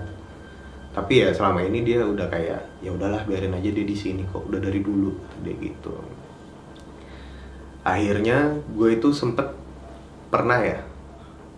Tapi 0.93 1.25
ya 1.25 1.29
selama 1.35 1.59
ini 1.65 1.83
dia 1.83 2.05
udah 2.05 2.29
kayak 2.31 2.79
ya 2.79 2.89
udahlah 2.93 3.25
biarin 3.25 3.51
aja 3.51 3.69
dia 3.69 3.85
di 3.85 3.97
sini 3.97 4.23
kok 4.29 4.45
udah 4.45 4.61
dari 4.61 4.77
dulu 4.77 5.09
dia 5.41 5.57
gitu 5.57 5.89
akhirnya 7.83 8.63
gue 8.71 8.89
itu 8.95 9.11
sempet 9.11 9.51
pernah 10.31 10.59
ya 10.63 10.81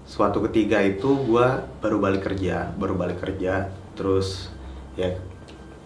suatu 0.05 0.41
ketiga 0.49 0.81
itu 0.81 1.25
gue 1.25 1.47
baru 1.81 1.97
balik 1.97 2.25
kerja 2.29 2.69
baru 2.77 2.93
balik 2.97 3.21
kerja 3.21 3.69
terus 3.97 4.49
ya 4.99 5.15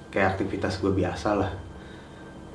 kayak 0.09 0.37
aktivitas 0.37 0.81
gue 0.81 0.91
biasa 0.93 1.29
lah. 1.37 1.51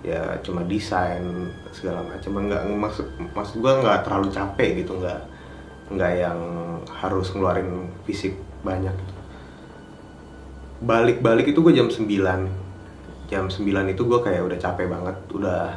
Ya 0.05 0.37
cuma 0.45 0.61
desain 0.67 1.25
segala 1.73 2.05
macam. 2.05 2.37
Nggak 2.37 2.63
maksud 2.69 3.07
maksud 3.33 3.57
gue 3.63 3.73
nggak 3.73 4.05
terlalu 4.05 4.29
capek 4.35 4.85
gitu 4.85 5.01
nggak 5.01 5.21
nggak 5.95 6.13
yang 6.19 6.41
harus 6.91 7.33
ngeluarin 7.33 7.89
fisik 8.05 8.37
banyak 8.67 8.93
gitu. 8.93 9.15
Balik-balik 10.85 11.49
itu 11.49 11.65
gue 11.65 11.73
jam 11.73 11.89
9 11.89 12.05
jam 13.25 13.49
9 13.49 13.65
itu 13.65 14.03
gue 14.05 14.21
kayak 14.21 14.43
udah 14.45 14.59
capek 14.61 14.87
banget 14.91 15.17
udah 15.33 15.73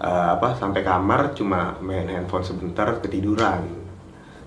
uh, 0.00 0.38
apa 0.38 0.54
sampai 0.56 0.82
kamar 0.82 1.34
cuma 1.34 1.76
main 1.82 2.06
handphone 2.08 2.46
sebentar 2.46 2.86
ketiduran. 3.02 3.66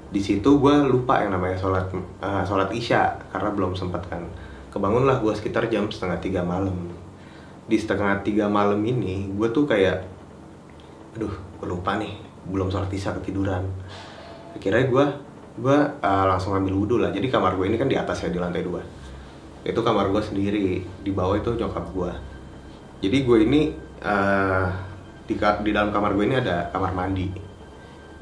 Di 0.07 0.23
situ 0.23 0.57
gue 0.57 0.75
lupa 0.87 1.19
yang 1.19 1.35
namanya 1.35 1.59
sholat 1.59 1.91
uh, 2.23 2.43
sholat 2.47 2.71
isya 2.71 3.19
karena 3.31 3.49
belum 3.51 3.75
sempat 3.75 4.07
kan. 4.07 4.23
Kebangunlah 4.71 5.19
gue 5.19 5.33
sekitar 5.35 5.67
jam 5.67 5.91
setengah 5.91 6.19
tiga 6.23 6.41
malam. 6.43 6.75
Di 7.67 7.75
setengah 7.75 8.23
tiga 8.23 8.47
malam 8.47 8.79
ini 8.83 9.31
gue 9.35 9.47
tuh 9.51 9.67
kayak 9.67 10.07
aduh 11.19 11.33
gue 11.33 11.67
lupa 11.67 11.99
nih 11.99 12.15
belum 12.47 12.71
sholat 12.71 12.91
isya 12.91 13.15
ketiduran. 13.19 13.67
Akhirnya 14.55 14.87
gue 14.87 15.05
gue 15.57 15.77
uh, 15.99 16.25
langsung 16.29 16.55
ambil 16.55 16.73
wudhu 16.77 16.97
lah. 17.01 17.11
Jadi 17.11 17.27
kamar 17.27 17.59
gue 17.59 17.67
ini 17.67 17.75
kan 17.75 17.91
di 17.91 17.99
atas 17.99 18.23
ya 18.23 18.31
di 18.31 18.39
lantai 18.39 18.63
dua. 18.63 18.79
Itu 19.67 19.83
kamar 19.83 20.07
gue 20.15 20.23
sendiri. 20.23 20.79
Di 21.03 21.11
bawah 21.11 21.35
itu 21.35 21.51
nyokap 21.51 21.91
gue 21.91 22.37
jadi 22.97 23.17
gue 23.21 23.37
ini 23.45 23.61
uh, 24.01 24.65
di 25.27 25.35
di 25.35 25.71
dalam 25.75 25.91
kamar 25.91 26.15
gue 26.15 26.25
ini 26.25 26.39
ada 26.39 26.71
kamar 26.71 26.95
mandi. 26.95 27.27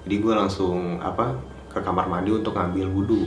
Jadi 0.06 0.16
gue 0.18 0.34
langsung 0.34 0.98
apa 1.00 1.38
ke 1.70 1.80
kamar 1.80 2.10
mandi 2.10 2.34
untuk 2.34 2.58
ngambil 2.58 2.88
wudhu. 2.90 3.22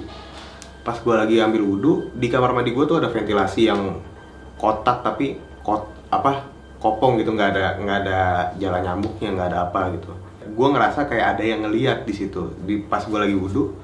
Pas 0.83 0.99
gue 0.99 1.15
lagi 1.15 1.39
ambil 1.39 1.63
wudhu 1.63 2.11
di 2.19 2.27
kamar 2.27 2.51
mandi 2.51 2.75
gue 2.75 2.85
tuh 2.85 2.99
ada 2.99 3.09
ventilasi 3.09 3.71
yang 3.71 4.03
kotak 4.59 5.07
tapi 5.07 5.39
kot 5.63 5.87
apa 6.11 6.51
kopong 6.83 7.23
gitu. 7.23 7.31
Nggak 7.35 7.49
ada 7.55 7.65
nggak 7.79 7.99
ada 8.03 8.21
jalan 8.59 8.83
nyamuknya 8.83 9.29
nggak 9.39 9.49
ada 9.55 9.59
apa 9.71 9.95
gitu. 9.95 10.11
Gue 10.49 10.69
ngerasa 10.75 11.07
kayak 11.07 11.39
ada 11.39 11.43
yang 11.47 11.63
ngeliat 11.63 12.03
di 12.03 12.15
situ. 12.15 12.51
Di 12.67 12.83
pas 12.83 13.07
gue 13.07 13.19
lagi 13.19 13.39
wudhu 13.39 13.75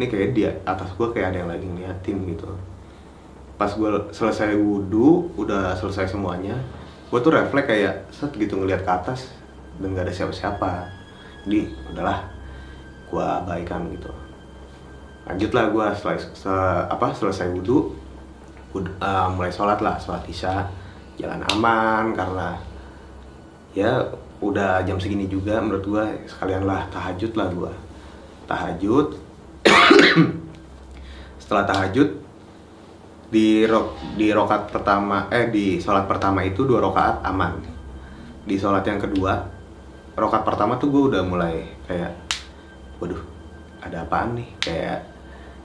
ini 0.00 0.08
kayak 0.08 0.28
dia 0.32 0.50
atas 0.64 0.90
gue 0.96 1.06
kayak 1.12 1.36
ada 1.36 1.38
yang 1.44 1.50
lagi 1.52 1.66
ngeliatin 1.68 2.16
gitu. 2.32 2.48
Pas 3.60 3.70
gue 3.70 3.90
selesai 4.10 4.56
wudhu 4.56 5.36
udah 5.36 5.76
selesai 5.76 6.10
semuanya 6.10 6.58
gue 7.14 7.22
tuh 7.22 7.30
refleks 7.30 7.70
kayak 7.70 8.10
set 8.10 8.34
gitu 8.34 8.58
ngeliat 8.58 8.82
ke 8.82 8.90
atas 8.90 9.30
dan 9.78 9.94
nggak 9.94 10.10
ada 10.10 10.14
siapa-siapa. 10.18 10.90
Jadi 11.46 11.70
udahlah 11.94 12.26
gue 13.06 13.22
abaikan 13.22 13.86
gitu. 13.94 14.10
Lanjutlah 15.22 15.70
gue 15.70 15.86
setelah 15.94 16.18
se- 16.18 16.84
apa 16.90 17.14
selesai 17.14 17.54
wudhu 17.54 17.94
ud- 18.74 18.98
eh, 18.98 19.28
mulai 19.30 19.54
sholat 19.54 19.78
lah 19.78 19.94
sholat 19.94 20.26
isya. 20.26 20.66
Jalan 21.14 21.46
aman 21.54 22.18
karena 22.18 22.58
ya 23.78 24.10
udah 24.42 24.82
jam 24.82 24.98
segini 24.98 25.30
juga 25.30 25.62
menurut 25.62 25.86
gue 25.86 26.04
sekalian 26.26 26.66
lah 26.66 26.90
tahajud 26.90 27.30
lah 27.38 27.48
gue 27.54 27.72
tahajud 28.50 29.14
setelah 31.38 31.62
tahajud 31.62 32.23
di 33.34 33.66
ro 33.66 33.98
di 34.14 34.30
rokat 34.30 34.70
pertama 34.70 35.26
eh 35.26 35.50
di 35.50 35.82
sholat 35.82 36.06
pertama 36.06 36.46
itu 36.46 36.62
dua 36.62 36.78
rokaat 36.78 37.26
aman. 37.26 37.58
Di 38.46 38.54
sholat 38.54 38.86
yang 38.86 39.02
kedua 39.02 39.42
rokat 40.14 40.46
pertama 40.46 40.78
tuh 40.78 40.94
gue 40.94 41.02
udah 41.10 41.22
mulai 41.26 41.66
kayak 41.90 42.14
waduh 43.02 43.18
ada 43.82 44.06
apaan 44.06 44.38
nih? 44.38 44.48
Kayak 44.62 44.98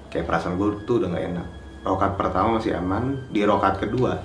kayak 0.10 0.26
perasaan 0.26 0.58
gue 0.58 0.82
tuh 0.90 0.98
udah 0.98 1.14
nggak 1.14 1.26
enak. 1.30 1.48
Rokat 1.86 2.18
pertama 2.18 2.58
masih 2.58 2.74
aman 2.74 3.30
di 3.30 3.46
rokat 3.46 3.78
kedua 3.78 4.18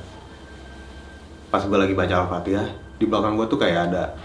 pas 1.55 1.63
gue 1.63 1.79
lagi 1.79 1.95
baca 1.95 2.27
al-fatihah 2.27 2.67
di 2.99 3.07
belakang 3.07 3.39
gue 3.39 3.47
tuh 3.47 3.63
kayak 3.63 3.81
ada 3.87 4.19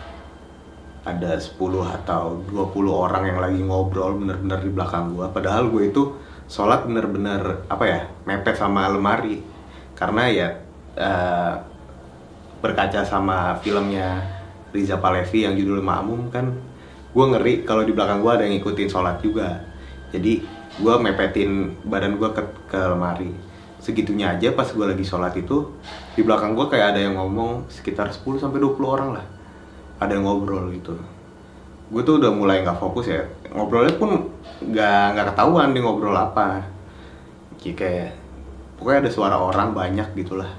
ada 1.06 1.38
10 1.38 1.62
atau 2.02 2.42
20 2.50 2.90
orang 2.90 3.24
yang 3.30 3.38
lagi 3.38 3.62
ngobrol 3.62 4.18
bener-bener 4.18 4.58
di 4.66 4.72
belakang 4.74 5.14
gue 5.14 5.30
padahal 5.30 5.70
gue 5.70 5.94
itu 5.94 6.10
sholat 6.50 6.90
bener-bener 6.90 7.64
apa 7.70 7.86
ya 7.86 8.00
mepet 8.26 8.58
sama 8.58 8.90
lemari. 8.90 9.40
Karena 9.94 10.26
ya 10.28 10.50
eh, 10.98 11.54
berkaca 12.60 13.06
sama 13.06 13.56
filmnya 13.62 14.26
Riza 14.74 14.98
Palevi 14.98 15.46
yang 15.46 15.56
judul 15.56 15.80
Ma'mum 15.80 16.28
kan 16.34 16.52
gue 17.10 17.26
ngeri 17.26 17.66
kalau 17.66 17.82
di 17.82 17.94
belakang 17.94 18.22
gue 18.22 18.32
ada 18.34 18.44
yang 18.44 18.58
ngikutin 18.58 18.90
sholat 18.90 19.22
juga. 19.22 19.62
Jadi 20.10 20.42
gue 20.80 20.96
mepetin 20.98 21.78
badan 21.86 22.18
gue 22.18 22.30
ke, 22.34 22.44
ke 22.70 22.80
lemari. 22.82 23.30
Segitunya 23.80 24.36
aja 24.36 24.52
pas 24.52 24.68
gue 24.68 24.86
lagi 24.86 25.06
sholat 25.06 25.38
itu 25.38 25.72
di 26.18 26.22
belakang 26.26 26.58
gue 26.58 26.66
kayak 26.68 26.98
ada 26.98 27.00
yang 27.00 27.16
ngomong 27.16 27.70
sekitar 27.72 28.12
10 28.12 28.42
sampai 28.42 28.60
20 28.60 28.82
orang 28.84 29.10
lah. 29.16 29.26
Ada 30.02 30.18
yang 30.18 30.26
ngobrol 30.26 30.70
gitu. 30.74 30.98
Gue 31.90 32.02
tuh 32.06 32.22
udah 32.22 32.30
mulai 32.34 32.62
nggak 32.62 32.78
fokus 32.78 33.10
ya 33.10 33.26
ngobrolnya 33.54 33.94
pun 33.98 34.30
nggak 34.62 35.04
nggak 35.16 35.28
ketahuan 35.34 35.74
di 35.74 35.80
ngobrol 35.82 36.16
apa. 36.16 36.64
Jadi 37.60 37.76
kayak 37.76 38.12
pokoknya 38.80 39.08
ada 39.08 39.12
suara 39.12 39.36
orang 39.38 39.76
banyak 39.76 40.08
gitulah. 40.16 40.50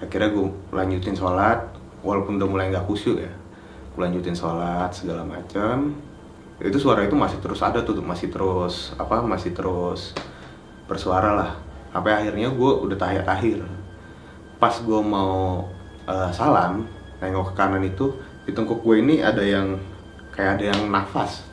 Akhirnya 0.00 0.32
gue 0.32 0.48
lanjutin 0.72 1.16
sholat 1.16 1.60
walaupun 2.00 2.36
udah 2.40 2.48
mulai 2.48 2.70
nggak 2.70 2.86
khusyuk 2.86 3.20
ya. 3.20 3.32
Gue 3.94 4.00
lanjutin 4.06 4.34
sholat 4.34 4.90
segala 4.94 5.26
macam 5.26 5.94
itu 6.62 6.78
suara 6.78 7.02
itu 7.02 7.18
masih 7.18 7.42
terus 7.42 7.60
ada 7.66 7.82
tuh 7.82 7.98
masih 7.98 8.30
terus 8.30 8.94
apa 8.94 9.20
masih 9.20 9.52
terus 9.52 10.14
bersuara 10.86 11.34
lah. 11.34 11.50
Sampai 11.90 12.14
akhirnya 12.14 12.50
gue 12.50 12.70
udah 12.88 12.96
tahiyat 12.98 13.26
akhir 13.26 13.62
pas 14.64 14.80
gue 14.80 15.00
mau 15.02 15.68
eh, 16.08 16.30
salam 16.32 16.88
nengok 17.20 17.52
ke 17.52 17.54
kanan 17.58 17.84
itu 17.84 18.16
di 18.48 18.52
tengkuk 18.56 18.80
gue 18.80 18.96
ini 19.00 19.20
ada 19.20 19.44
yang 19.44 19.76
kayak 20.32 20.60
ada 20.60 20.64
yang 20.72 20.88
nafas 20.88 21.44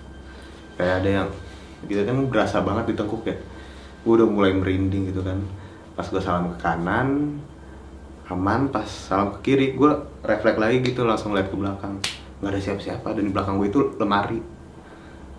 kayak 0.81 1.05
ada 1.05 1.09
yang 1.21 1.29
gitu 1.85 2.01
kan 2.01 2.17
berasa 2.25 2.57
banget 2.65 2.89
di 2.89 2.93
tengkuk 2.97 3.21
ya. 3.29 3.37
Gue 4.01 4.17
udah 4.17 4.25
mulai 4.25 4.57
merinding 4.57 5.13
gitu 5.13 5.21
kan. 5.21 5.37
Pas 5.93 6.09
gue 6.09 6.17
salam 6.17 6.49
ke 6.49 6.57
kanan 6.57 7.37
aman. 8.33 8.73
Pas 8.73 8.89
salam 8.89 9.37
ke 9.37 9.53
kiri 9.53 9.77
gue 9.77 9.91
refleks 10.25 10.57
lagi 10.57 10.81
gitu 10.81 11.05
langsung 11.05 11.37
lihat 11.37 11.53
ke 11.53 11.57
belakang. 11.57 12.01
Nggak 12.41 12.49
ada 12.49 12.59
siapa-siapa 12.59 13.07
dan 13.13 13.23
di 13.29 13.31
belakang 13.31 13.61
gue 13.61 13.69
itu 13.69 13.79
lemari. 14.01 14.41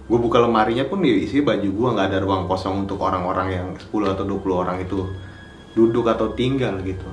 Gue 0.07 0.19
buka 0.19 0.39
lemarinya 0.39 0.87
pun 0.87 1.03
ya 1.03 1.11
isi 1.11 1.43
baju 1.43 1.67
gue 1.67 1.89
nggak 1.99 2.07
ada 2.15 2.19
ruang 2.23 2.47
kosong 2.47 2.87
untuk 2.87 3.03
orang-orang 3.03 3.49
yang 3.51 3.69
10 3.75 4.15
atau 4.15 4.23
20 4.23 4.63
orang 4.63 4.79
itu 4.79 5.11
duduk 5.75 6.07
atau 6.07 6.31
tinggal 6.39 6.79
gitu. 6.87 7.07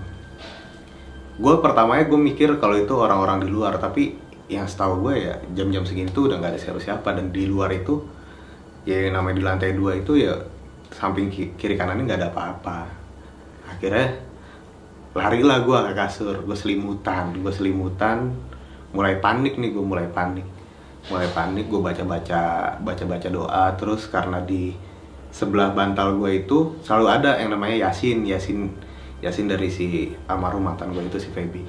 Gue 1.40 1.54
pertamanya 1.64 2.06
gue 2.06 2.20
mikir 2.20 2.60
kalau 2.62 2.76
itu 2.76 2.94
orang-orang 2.94 3.42
di 3.42 3.50
luar 3.50 3.80
tapi 3.80 4.20
yang 4.50 4.66
setahu 4.66 5.08
gue 5.08 5.16
ya 5.30 5.34
jam-jam 5.54 5.86
segini 5.86 6.10
tuh 6.10 6.28
udah 6.28 6.42
nggak 6.42 6.58
ada 6.58 6.60
siapa-siapa 6.60 7.10
dan 7.16 7.30
di 7.30 7.46
luar 7.46 7.70
itu 7.72 8.02
ya 8.88 9.08
yang 9.08 9.16
namanya 9.20 9.36
di 9.36 9.44
lantai 9.44 9.72
dua 9.76 9.96
itu 10.00 10.16
ya 10.20 10.36
samping 10.90 11.30
ki- 11.30 11.54
kiri 11.60 11.76
kanannya 11.78 12.08
nggak 12.08 12.20
ada 12.20 12.30
apa-apa. 12.32 12.80
Akhirnya 13.70 14.08
larilah 15.14 15.66
gue 15.66 15.78
ke 15.90 15.94
kasur 15.98 16.36
gue 16.46 16.58
selimutan 16.58 17.34
gue 17.34 17.50
selimutan 17.50 18.30
mulai 18.94 19.18
panik 19.18 19.58
nih 19.58 19.70
gue 19.74 19.84
mulai 19.84 20.08
panik. 20.10 20.46
Mulai 21.10 21.30
panik 21.34 21.66
gue 21.70 21.82
baca 21.82 22.04
baca 22.06 22.42
baca 22.82 23.04
baca 23.06 23.28
doa 23.30 23.64
terus 23.80 24.10
karena 24.10 24.42
di 24.44 24.74
sebelah 25.30 25.74
bantal 25.78 26.18
gue 26.18 26.46
itu 26.46 26.74
selalu 26.82 27.06
ada 27.08 27.38
yang 27.38 27.54
namanya 27.54 27.90
yasin 27.90 28.26
yasin 28.26 28.74
yasin 29.22 29.46
dari 29.46 29.70
si 29.70 30.16
almarhum 30.26 30.66
mantan 30.66 30.90
gue 30.96 31.06
itu 31.06 31.22
si 31.22 31.30
Feby. 31.30 31.62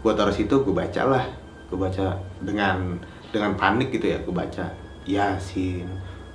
Gue 0.00 0.12
taruh 0.14 0.32
situ 0.32 0.62
gue 0.64 0.74
baca 0.74 1.02
lah 1.04 1.24
gue 1.66 1.74
baca 1.74 2.14
dengan 2.40 2.94
dengan 3.34 3.58
panik 3.58 3.90
gitu 3.90 4.06
ya 4.06 4.18
gue 4.22 4.30
baca 4.30 4.70
yasin 5.04 5.86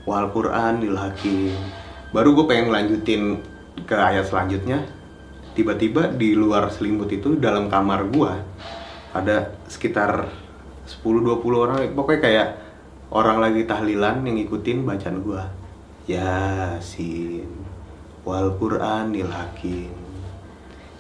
wal 0.05 0.29
quranil 0.33 0.97
hakim. 0.97 1.53
Baru 2.11 2.35
gue 2.35 2.45
pengen 2.49 2.73
lanjutin 2.73 3.39
ke 3.85 3.95
ayat 3.95 4.27
selanjutnya. 4.27 4.83
Tiba-tiba 5.51 6.15
di 6.15 6.31
luar 6.31 6.71
selimut 6.71 7.11
itu 7.11 7.35
dalam 7.35 7.67
kamar 7.67 8.07
gua 8.07 8.39
ada 9.11 9.51
sekitar 9.67 10.31
10-20 10.87 11.43
orang. 11.59 11.77
Pokoknya 11.91 12.21
kayak 12.23 12.47
orang 13.11 13.43
lagi 13.43 13.67
tahlilan 13.67 14.23
yang 14.23 14.35
ngikutin 14.39 14.87
bacaan 14.87 15.19
gua. 15.19 15.43
Yasin 16.07 17.51
wal 18.23 18.55
Qur'anil 18.55 19.27
hakim. 19.27 19.91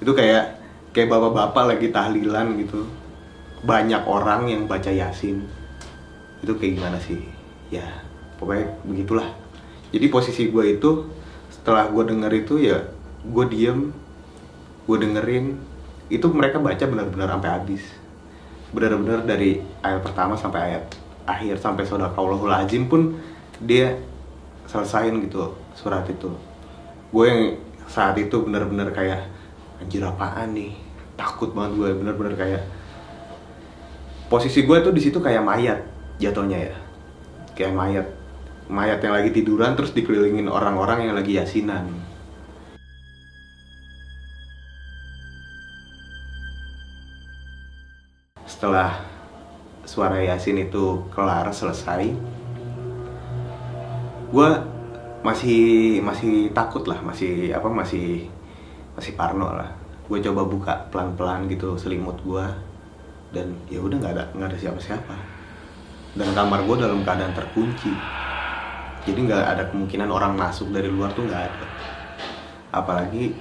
Itu 0.03 0.11
kayak 0.11 0.59
kayak 0.91 1.07
bapak-bapak 1.07 1.75
lagi 1.77 1.87
tahlilan 1.87 2.59
gitu. 2.59 2.83
Banyak 3.63 4.03
orang 4.03 4.51
yang 4.51 4.67
baca 4.67 4.91
Yasin. 4.91 5.47
Itu 6.43 6.59
kayak 6.59 6.75
gimana 6.75 6.99
sih? 6.99 7.23
Ya 7.71 8.10
pokoknya 8.41 8.73
begitulah. 8.81 9.29
Jadi 9.93 10.05
posisi 10.09 10.49
gue 10.49 10.81
itu 10.81 11.05
setelah 11.53 11.85
gue 11.93 12.03
denger 12.09 12.31
itu 12.33 12.57
ya 12.57 12.81
gue 13.21 13.45
diem 13.45 13.93
gue 14.89 14.97
dengerin. 14.97 15.61
Itu 16.09 16.33
mereka 16.33 16.57
baca 16.57 16.81
benar-benar 16.81 17.37
sampai 17.37 17.49
habis. 17.53 17.83
Benar-benar 18.73 19.23
dari 19.29 19.61
ayat 19.85 20.01
pertama 20.01 20.33
sampai 20.33 20.73
ayat 20.73 20.83
akhir 21.29 21.61
sampai 21.61 21.85
sodakallahul 21.85 22.49
azim 22.49 22.89
pun 22.89 23.13
dia 23.61 23.93
selesain 24.65 25.13
gitu 25.21 25.53
surat 25.77 26.03
itu. 26.09 26.33
Gue 27.13 27.25
yang 27.29 27.41
saat 27.85 28.17
itu 28.17 28.41
benar-benar 28.41 28.89
kayak 28.89 29.29
anjir 29.77 30.01
apaan 30.01 30.57
nih? 30.57 30.73
Takut 31.13 31.53
banget 31.53 31.77
gue 31.77 31.89
benar-benar 31.93 32.33
kayak 32.33 32.63
posisi 34.31 34.63
gue 34.63 34.77
tuh 34.81 34.95
di 34.95 35.03
situ 35.03 35.19
kayak 35.21 35.45
mayat 35.45 35.79
jatuhnya 36.17 36.71
ya. 36.71 36.75
Kayak 37.53 37.75
mayat 37.75 38.07
mayat 38.71 39.03
yang 39.03 39.11
lagi 39.11 39.35
tiduran 39.35 39.75
terus 39.75 39.91
dikelilingin 39.91 40.47
orang-orang 40.47 41.11
yang 41.11 41.15
lagi 41.19 41.35
yasinan. 41.35 41.91
Setelah 48.47 48.95
suara 49.83 50.23
yasin 50.23 50.55
itu 50.55 51.03
kelar 51.11 51.51
selesai 51.51 52.15
gue 54.31 54.49
masih 55.19 55.99
masih 55.99 56.55
takut 56.55 56.87
lah 56.87 57.03
masih 57.03 57.51
apa 57.51 57.67
masih 57.67 58.31
masih 58.95 59.19
parno 59.19 59.51
lah. 59.51 59.67
Gue 60.07 60.23
coba 60.23 60.47
buka 60.47 60.73
pelan-pelan 60.87 61.51
gitu 61.51 61.75
selimut 61.75 62.15
gue 62.23 62.45
dan 63.35 63.51
ya 63.67 63.83
udah 63.83 63.99
nggak 63.99 64.13
ada 64.15 64.23
nggak 64.31 64.47
ada 64.55 64.57
siapa-siapa. 64.57 65.15
Dan 66.15 66.31
kamar 66.31 66.63
gue 66.63 66.75
dalam 66.79 67.03
keadaan 67.03 67.35
terkunci 67.35 68.20
jadi 69.01 69.17
nggak 69.17 69.43
ada 69.57 69.63
kemungkinan 69.73 70.09
orang 70.13 70.37
masuk 70.37 70.69
dari 70.69 70.85
luar 70.85 71.09
tuh 71.17 71.25
nggak 71.25 71.43
ada. 71.49 71.67
Apalagi 72.69 73.33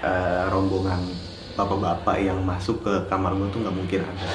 eh, 0.00 0.42
rombongan 0.48 1.04
bapak-bapak 1.52 2.16
yang 2.22 2.40
masuk 2.40 2.80
ke 2.80 2.92
kamar 3.10 3.36
gue 3.36 3.48
tuh 3.52 3.60
nggak 3.60 3.76
mungkin 3.76 4.00
ada. 4.00 4.28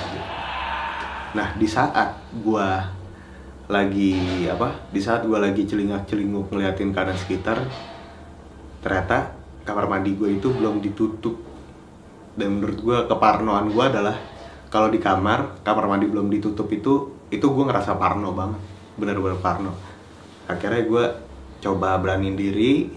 Nah 1.34 1.48
di 1.58 1.66
saat 1.66 2.22
gue 2.30 2.68
lagi 3.72 4.44
apa 4.46 4.92
di 4.92 5.00
saat 5.02 5.26
gue 5.26 5.40
lagi 5.40 5.66
celingak 5.66 6.06
celinguk 6.06 6.52
ngeliatin 6.52 6.92
keadaan 6.92 7.16
sekitar 7.16 7.64
ternyata 8.84 9.32
kamar 9.64 9.88
mandi 9.88 10.14
gue 10.14 10.38
itu 10.38 10.54
belum 10.54 10.84
ditutup. 10.84 11.40
Dan 12.34 12.58
menurut 12.58 12.78
gue 12.82 12.98
keparnoan 13.10 13.70
gue 13.70 13.84
adalah 13.86 14.18
kalau 14.70 14.90
di 14.90 15.02
kamar 15.02 15.66
kamar 15.66 15.86
mandi 15.90 16.06
belum 16.10 16.30
ditutup 16.30 16.70
itu 16.70 17.10
itu 17.34 17.46
gue 17.50 17.64
ngerasa 17.66 17.98
parno 17.98 18.30
banget. 18.38 18.62
Bener-bener 18.94 19.42
parno 19.42 19.93
akhirnya 20.50 20.84
gue 20.84 21.06
coba 21.64 21.96
beraniin 22.00 22.36
diri 22.36 22.92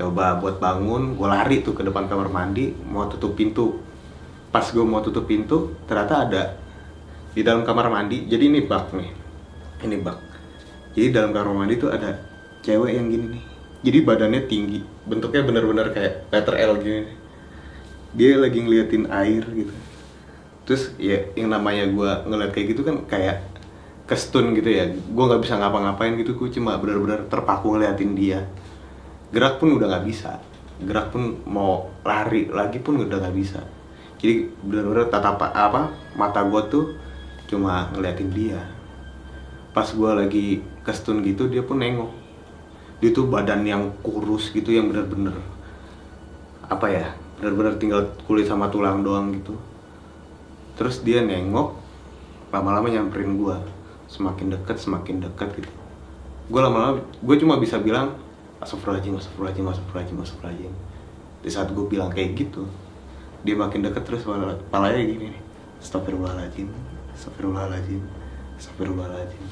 coba 0.00 0.40
buat 0.40 0.56
bangun 0.56 1.12
gue 1.20 1.28
lari 1.28 1.60
tuh 1.60 1.76
ke 1.76 1.84
depan 1.84 2.08
kamar 2.08 2.32
mandi 2.32 2.72
mau 2.88 3.04
tutup 3.10 3.36
pintu. 3.36 3.76
Pas 4.50 4.64
gue 4.64 4.82
mau 4.82 5.04
tutup 5.04 5.28
pintu 5.28 5.76
ternyata 5.84 6.26
ada 6.26 6.42
di 7.36 7.44
dalam 7.44 7.62
kamar 7.62 7.92
mandi 7.92 8.24
jadi 8.26 8.48
ini 8.48 8.64
bak 8.64 8.96
nih 8.96 9.10
ini 9.84 9.96
bak. 10.00 10.18
Jadi 10.96 11.06
dalam 11.12 11.30
kamar 11.36 11.52
mandi 11.52 11.76
tuh 11.76 11.92
ada 11.92 12.16
cewek 12.64 12.96
yang 12.96 13.12
gini 13.12 13.36
nih. 13.36 13.44
Jadi 13.80 13.98
badannya 14.04 14.42
tinggi 14.48 14.80
bentuknya 15.04 15.42
bener-bener 15.44 15.92
kayak 15.92 16.28
letter 16.32 16.56
L 16.56 16.72
gini 16.80 17.20
dia 18.10 18.34
lagi 18.40 18.58
ngeliatin 18.58 19.06
air 19.06 19.44
gitu. 19.54 19.74
Terus 20.66 20.82
ya 20.98 21.30
yang 21.38 21.50
namanya 21.50 21.86
gue 21.86 22.10
ngeliat 22.26 22.50
kayak 22.50 22.66
gitu 22.74 22.82
kan 22.82 23.06
kayak 23.06 23.42
kestun 24.10 24.58
gitu 24.58 24.74
ya. 24.74 24.90
Gue 24.90 25.24
nggak 25.30 25.46
bisa 25.46 25.54
ngapa-ngapain 25.54 26.18
gitu 26.18 26.34
gue 26.34 26.50
cuma 26.50 26.74
bener-bener 26.82 27.30
terpaku 27.30 27.78
ngeliatin 27.78 28.18
dia. 28.18 28.42
Gerak 29.30 29.62
pun 29.62 29.78
udah 29.78 29.86
nggak 29.86 30.04
bisa. 30.10 30.42
Gerak 30.82 31.14
pun 31.14 31.38
mau 31.46 31.86
lari 32.02 32.50
lagi 32.50 32.82
pun 32.82 32.98
udah 32.98 33.22
nggak 33.22 33.36
bisa. 33.38 33.62
Jadi 34.18 34.50
bener-bener 34.66 35.06
tatap 35.06 35.38
apa 35.38 35.94
mata 36.18 36.42
gue 36.42 36.62
tuh 36.66 36.84
cuma 37.46 37.86
ngeliatin 37.94 38.34
dia. 38.34 38.58
Pas 39.70 39.86
gue 39.86 40.10
lagi 40.10 40.46
kestun 40.82 41.22
gitu 41.22 41.46
dia 41.46 41.62
pun 41.62 41.78
nengok. 41.78 42.10
Dia 42.98 43.14
tuh 43.14 43.30
badan 43.30 43.62
yang 43.62 43.94
kurus 44.02 44.50
gitu 44.50 44.74
yang 44.74 44.90
bener-bener 44.90 45.38
apa 46.70 46.86
ya 46.86 47.10
bener-bener 47.42 47.74
tinggal 47.82 48.14
kulit 48.26 48.50
sama 48.50 48.66
tulang 48.74 49.06
doang 49.06 49.30
gitu. 49.38 49.54
Terus 50.74 51.06
dia 51.06 51.22
nengok 51.22 51.78
lama-lama 52.50 52.90
nyamperin 52.90 53.38
gue 53.38 53.79
semakin 54.10 54.58
deket 54.58 54.76
semakin 54.82 55.22
deket 55.22 55.62
gitu. 55.62 55.70
Gue 56.50 56.58
lama-lama 56.58 56.98
gue 56.98 57.36
cuma 57.38 57.62
bisa 57.62 57.78
bilang 57.78 58.18
astagfirullahaladzim 58.58 59.14
astagfirullahaladzim 59.14 59.64
astagfirullahaladzim 59.70 60.18
astagfirullahaladzim. 60.18 60.74
Di 61.40 61.50
saat 61.54 61.70
gue 61.70 61.84
bilang 61.86 62.10
kayak 62.10 62.34
gitu 62.34 62.66
dia 63.46 63.54
makin 63.54 63.86
deket 63.86 64.02
terus 64.02 64.26
pala- 64.26 64.58
palanya 64.68 64.98
gini. 64.98 65.38
Astagfirullahaladzim 65.78 66.68
astagfirullahaladzim 67.14 68.02
astagfirullahaladzim. 68.58 69.46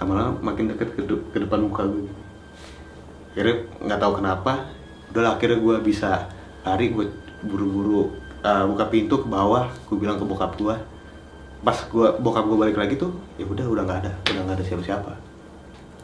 Lama-lama 0.00 0.32
makin 0.40 0.72
deket 0.72 0.96
ke, 0.96 1.04
de- 1.04 1.26
ke 1.28 1.38
depan 1.44 1.60
muka 1.60 1.84
gue 1.84 2.08
gitu. 2.08 2.16
akhirnya 3.38 3.56
nggak 3.84 4.00
tahu 4.02 4.12
kenapa 4.18 4.52
udah 5.14 5.36
akhirnya 5.36 5.58
gue 5.62 5.76
bisa 5.84 6.26
lari 6.66 6.90
gue 6.90 7.06
buru-buru 7.46 8.10
uh, 8.42 8.64
buka 8.66 8.90
pintu 8.90 9.22
ke 9.22 9.28
bawah 9.30 9.70
gue 9.86 9.94
bilang 9.94 10.18
ke 10.18 10.26
bokap 10.26 10.58
gue 10.58 10.74
pas 11.58 11.74
gue 11.74 12.08
bokap 12.22 12.46
gue 12.46 12.54
balik 12.54 12.78
lagi 12.78 12.94
tuh 12.94 13.10
ya 13.34 13.42
udah 13.42 13.66
udah 13.66 13.82
nggak 13.82 14.00
ada 14.06 14.12
udah 14.30 14.42
nggak 14.46 14.56
ada 14.62 14.64
siapa-siapa. 14.64 15.12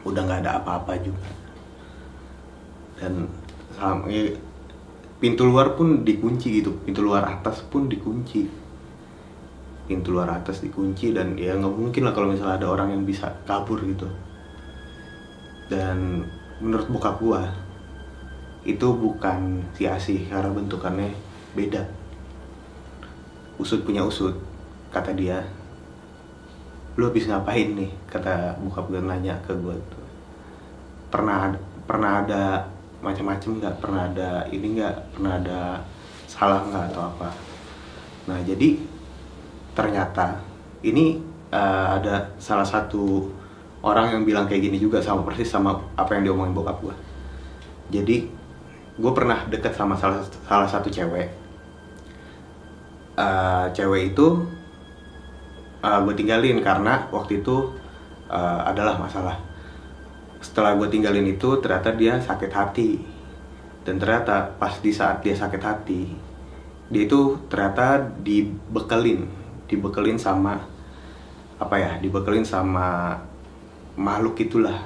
Udah 0.05 0.21
nggak 0.21 0.45
ada 0.45 0.61
apa-apa 0.61 1.01
juga. 1.01 1.25
Dan 3.01 3.25
sama 3.73 4.05
ya, 4.07 4.29
pintu 5.17 5.47
luar 5.47 5.73
pun 5.73 6.05
dikunci 6.05 6.61
gitu. 6.61 6.77
Pintu 6.85 7.01
luar 7.01 7.25
atas 7.25 7.65
pun 7.65 7.89
dikunci. 7.89 8.45
Pintu 9.89 10.13
luar 10.13 10.29
atas 10.37 10.61
dikunci 10.61 11.09
dan 11.09 11.33
ya 11.39 11.57
nggak 11.57 11.73
mungkin 11.73 12.05
lah 12.05 12.13
kalau 12.13 12.29
misalnya 12.29 12.61
ada 12.61 12.67
orang 12.69 12.93
yang 12.93 13.01
bisa 13.01 13.33
kabur 13.49 13.81
gitu. 13.81 14.05
Dan 15.71 16.21
menurut 16.61 16.85
bokap 16.93 17.17
gua 17.17 17.41
itu 18.65 18.85
bukan 18.93 19.65
si 19.73 19.89
Asih 19.89 20.29
karena 20.29 20.53
bentukannya 20.53 21.09
beda. 21.57 21.81
Usut 23.57 23.81
punya 23.81 24.05
usut 24.05 24.37
kata 24.95 25.11
dia 25.11 25.43
lu 26.95 27.11
habis 27.11 27.27
ngapain 27.27 27.75
nih? 27.75 27.91
Kata 28.07 28.55
bokap 28.63 28.87
gue 28.87 29.03
nanya 29.03 29.35
ke 29.43 29.51
gua 29.59 29.75
tuh. 29.91 30.07
Pernah 31.11 31.51
pernah 31.83 32.23
ada 32.23 32.63
macam-macam 33.03 33.59
nggak? 33.59 33.75
Pernah 33.83 34.01
ada 34.15 34.29
ini 34.47 34.79
nggak? 34.79 34.95
Pernah 35.19 35.33
ada 35.43 35.59
salah 36.23 36.63
nggak 36.63 36.95
atau 36.95 37.03
apa? 37.11 37.29
Nah 38.31 38.39
jadi 38.47 38.79
ternyata 39.75 40.39
ini 40.87 41.19
eh, 41.51 41.87
ada 41.99 42.31
salah 42.39 42.63
satu 42.63 43.27
orang 43.83 44.15
yang 44.15 44.23
bilang 44.23 44.47
kayak 44.47 44.71
gini 44.71 44.79
juga 44.79 45.03
sama 45.03 45.27
persis 45.27 45.51
sama 45.51 45.75
apa 45.99 46.15
yang 46.15 46.31
diomongin 46.31 46.55
bokap 46.55 46.79
gue 46.79 46.95
jadi 47.89 48.25
gue 48.95 49.11
pernah 49.11 49.45
deket 49.51 49.75
sama 49.75 49.93
salah 49.93 50.23
salah 50.47 50.69
satu 50.69 50.89
cewek. 50.89 51.29
Eh, 53.15 53.65
cewek 53.75 54.15
itu 54.15 54.27
gue 56.05 56.15
tinggalin 56.17 56.57
karena 56.61 57.05
waktu 57.13 57.45
itu 57.45 57.73
eh, 58.29 58.61
adalah 58.65 58.97
masalah. 58.97 59.37
Setelah 60.41 60.77
gue 60.77 60.87
tinggalin 60.89 61.25
itu 61.25 61.61
ternyata 61.61 61.93
dia 61.93 62.17
sakit 62.17 62.51
hati. 62.53 63.01
Dan 63.85 64.01
ternyata 64.01 64.57
pas 64.57 64.81
di 64.81 64.89
saat 64.89 65.21
dia 65.21 65.37
sakit 65.37 65.61
hati 65.61 66.25
dia 66.85 67.01
itu 67.09 67.37
ternyata 67.49 67.97
dibekelin. 68.21 69.25
Dibekelin 69.65 70.21
sama 70.21 70.61
apa 71.55 71.75
ya 71.79 71.91
dibekelin 72.03 72.45
sama 72.45 73.17
makhluk 73.97 74.37
itulah 74.37 74.85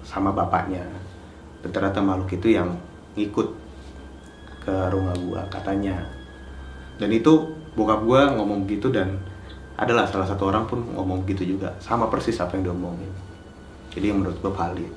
sama 0.00 0.32
bapaknya. 0.32 0.84
Dan 1.60 1.70
ternyata 1.72 2.00
makhluk 2.00 2.32
itu 2.40 2.56
yang 2.56 2.72
ngikut 3.18 3.52
ke 4.64 4.74
rumah 4.88 5.16
gua 5.20 5.42
katanya. 5.52 6.08
Dan 6.96 7.12
itu 7.12 7.52
bokap 7.76 8.00
gua 8.08 8.32
ngomong 8.32 8.64
gitu 8.64 8.88
dan 8.88 9.20
adalah 9.76 10.08
salah 10.08 10.24
satu 10.24 10.48
orang 10.48 10.64
pun 10.64 10.80
ngomong 10.96 11.28
gitu 11.28 11.44
juga 11.44 11.76
sama 11.78 12.08
persis 12.08 12.40
apa 12.40 12.56
yang 12.56 12.72
diomongin 12.72 13.12
jadi 13.92 14.12
yang 14.12 14.24
menurut 14.24 14.38
gue 14.40 14.52
valid 14.52 14.92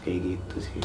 kayak 0.00 0.18
gitu 0.22 0.56
sih 0.62 0.80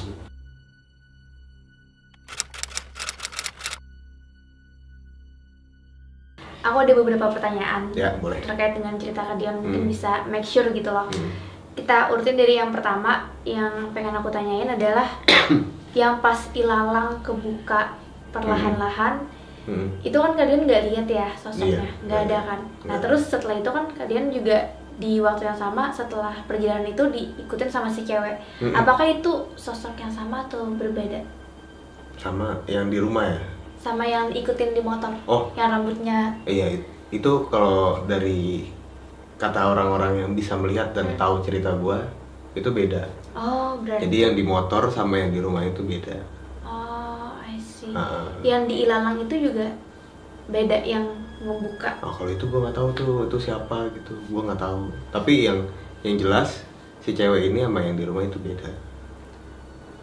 Aku 6.61 6.77
ada 6.77 6.93
beberapa 6.93 7.25
pertanyaan 7.25 7.89
ya 7.97 8.13
boleh 8.21 8.37
terkait 8.37 8.77
dengan 8.77 8.93
cerita 8.93 9.25
kalian 9.25 9.65
mungkin 9.65 9.81
Hmm. 9.81 9.89
bisa 9.89 10.11
make 10.29 10.45
sure 10.45 10.69
gitu 10.69 10.93
loh. 10.93 11.09
Hmm. 11.09 11.33
Kita 11.73 12.13
urutin 12.13 12.37
dari 12.37 12.61
yang 12.61 12.69
pertama 12.69 13.25
yang 13.41 13.89
pengen 13.97 14.13
aku 14.13 14.29
tanyain 14.29 14.69
adalah 14.69 15.09
yang 15.97 16.21
pas 16.21 16.37
ilalang 16.53 17.17
kebuka 17.25 17.97
perlahan-lahan 18.29 19.25
Hmm. 19.25 19.40
Itu 20.01 20.17
kan 20.17 20.33
kalian 20.33 20.65
nggak 20.65 20.83
lihat 20.89 21.05
ya 21.05 21.27
sosoknya 21.33 21.77
Iya, 21.77 21.83
nggak 22.05 22.19
ada 22.19 22.33
nggak 22.33 22.43
kan? 22.43 22.59
Nah 22.59 22.85
Nggak. 22.87 22.99
terus 23.03 23.21
setelah 23.23 23.55
itu 23.55 23.69
kan 23.69 23.85
kalian 23.91 24.25
juga 24.27 24.57
di 24.97 25.17
waktu 25.17 25.43
yang 25.45 25.55
sama 25.55 25.89
setelah 25.89 26.33
perjalanan 26.45 26.85
itu 26.85 27.03
diikutin 27.07 27.69
sama 27.69 27.85
si 27.85 28.01
cewek. 28.01 28.37
Mm-mm. 28.59 28.73
apakah 28.73 29.05
itu 29.07 29.31
sosok 29.55 29.93
yang 29.95 30.09
sama 30.09 30.45
atau 30.45 30.65
berbeda? 30.71 31.21
Sama 32.15 32.53
yang 32.65 32.87
di 32.87 32.97
rumah 32.97 33.25
ya? 33.27 33.41
Sama 33.77 34.05
yang 34.05 34.29
ikutin 34.29 34.73
di 34.73 34.81
motor 34.81 35.09
oh. 35.25 35.49
yang 35.53 35.73
rambutnya. 35.73 36.37
Iya 36.45 36.77
it- 36.77 36.89
itu 37.09 37.31
kalau 37.49 38.05
dari 38.05 38.69
kata 39.35 39.73
orang-orang 39.73 40.21
yang 40.21 40.31
bisa 40.31 40.53
melihat 40.53 40.93
dan 40.93 41.11
Hmm. 41.11 41.17
tahu 41.17 41.35
cerita 41.41 41.73
gua 41.73 41.97
itu 42.53 42.69
beda. 42.69 43.09
Oh 43.33 43.73
berarti. 43.77 44.05
Jadi 44.05 44.17
yang 44.21 44.33
di 44.35 44.43
motor 44.43 44.85
sama 44.87 45.17
yang 45.17 45.31
di 45.31 45.39
rumah 45.39 45.63
itu 45.63 45.81
beda 45.81 46.17
see 47.81 47.89
Ah. 47.91 48.29
yang 48.41 48.69
di 48.69 48.85
ilalang 48.85 49.17
itu 49.17 49.49
juga 49.49 49.65
beda 50.45 50.77
yang 50.83 51.01
membuka 51.41 51.97
oh 51.99 52.13
kalau 52.13 52.29
itu 52.29 52.45
gua 52.45 52.69
nggak 52.69 52.77
tahu 52.77 52.89
tuh 52.93 53.13
itu 53.25 53.37
siapa 53.41 53.89
gitu 53.91 54.13
gua 54.29 54.45
nggak 54.45 54.61
tahu 54.61 54.81
tapi 55.09 55.49
yang 55.49 55.65
yang 56.01 56.15
jelas 56.15 56.61
si 57.01 57.11
cewek 57.11 57.49
ini 57.49 57.65
sama 57.65 57.81
yang 57.81 57.97
di 57.97 58.05
rumah 58.05 58.21
itu 58.21 58.37
beda 58.37 58.69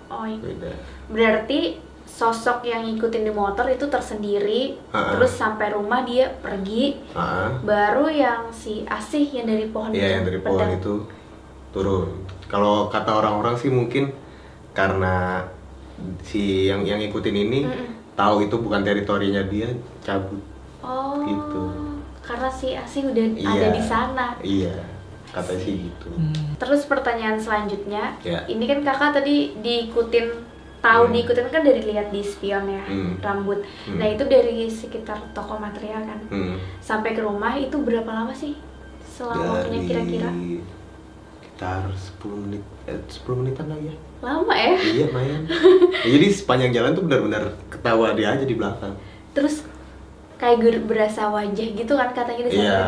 oh 0.09 0.27
iya. 0.27 0.39
beda 0.41 0.73
berarti 1.09 1.61
sosok 2.09 2.65
yang 2.65 2.83
ngikutin 2.83 3.23
di 3.23 3.31
motor 3.31 3.69
itu 3.69 3.87
tersendiri 3.87 4.75
Ah. 4.91 5.15
terus 5.15 5.31
sampai 5.31 5.71
rumah 5.71 6.03
dia 6.03 6.33
pergi 6.35 6.99
ah 7.13 7.53
baru 7.61 8.09
yang 8.09 8.49
si 8.51 8.83
asih 8.83 9.23
yang 9.29 9.47
dari 9.47 9.69
pohon 9.69 9.93
Iya 9.93 10.19
yang 10.19 10.25
dari 10.25 10.41
pohon 10.41 10.59
pedang. 10.59 10.81
itu 10.81 10.95
turun. 11.69 12.09
Kalau 12.49 12.89
kata 12.89 13.13
orang-orang 13.13 13.53
sih 13.55 13.69
mungkin 13.69 14.09
karena 14.73 15.45
si 16.21 16.67
yang 16.67 16.83
yang 16.83 16.99
ngikutin 16.99 17.37
ini 17.39 17.61
Mm-mm. 17.63 17.87
tahu 18.15 18.43
itu 18.43 18.57
bukan 18.57 18.83
teritorinya 18.83 19.43
dia 19.45 19.69
cabut. 20.01 20.41
oh 20.79 21.19
Gitu. 21.21 21.63
karena 22.21 22.49
si 22.49 22.73
asih 22.73 23.09
udah 23.09 23.25
Iya. 23.35 23.49
ada 23.49 23.67
di 23.71 23.83
sana 23.83 24.27
Iya 24.39 24.75
kata 25.29 25.53
sih 25.57 25.87
gitu. 25.87 26.09
terus 26.57 26.85
pertanyaan 26.85 27.37
selanjutnya 27.37 28.17
Ya. 28.21 28.45
ini 28.47 28.65
kan 28.65 28.81
kakak 28.83 29.13
tadi 29.15 29.57
diikutin 29.59 30.29
tahu 30.79 31.03
Hmm. 31.05 31.13
diikutin 31.13 31.49
kan 31.49 31.61
dari 31.61 31.83
lihat 31.83 32.09
di 32.09 32.21
spion 32.21 32.65
ya 32.65 32.81
Hmm. 32.81 33.19
rambut 33.19 33.59
Hmm. 33.85 33.99
nah 33.99 34.07
itu 34.07 34.23
dari 34.23 34.65
sekitar 34.67 35.19
toko 35.31 35.59
material 35.59 36.01
kan 36.01 36.21
Hmm. 36.29 36.57
sampai 36.79 37.13
ke 37.13 37.21
rumah 37.21 37.53
itu 37.55 37.75
berapa 37.77 38.07
lama 38.07 38.31
sih 38.31 38.55
selama 39.05 39.59
waktunya 39.59 39.83
kira-kira 39.85 40.31
sekitar 41.59 41.91
10 42.23 42.39
menit 42.47 42.63
eh, 42.87 42.95
10 42.95 43.35
menitan 43.35 43.67
lagi 43.67 43.91
ya. 43.91 43.97
lama 44.23 44.55
ya 44.55 44.75
iya 44.79 45.07
lumayan. 45.11 45.43
Ya, 46.07 46.09
jadi 46.15 46.27
sepanjang 46.31 46.71
jalan 46.71 46.91
tuh 46.95 47.03
benar-benar 47.03 47.51
ketawa 47.67 48.15
dia 48.15 48.31
aja 48.39 48.47
di 48.47 48.55
belakang. 48.55 48.95
terus 49.35 49.67
kayak 50.39 50.87
berasa 50.87 51.27
wajah 51.27 51.69
gitu 51.75 51.93
kan 51.99 52.15
katanya 52.15 52.47
di 52.47 52.51
sana 52.55 52.63
Iya, 52.63 52.83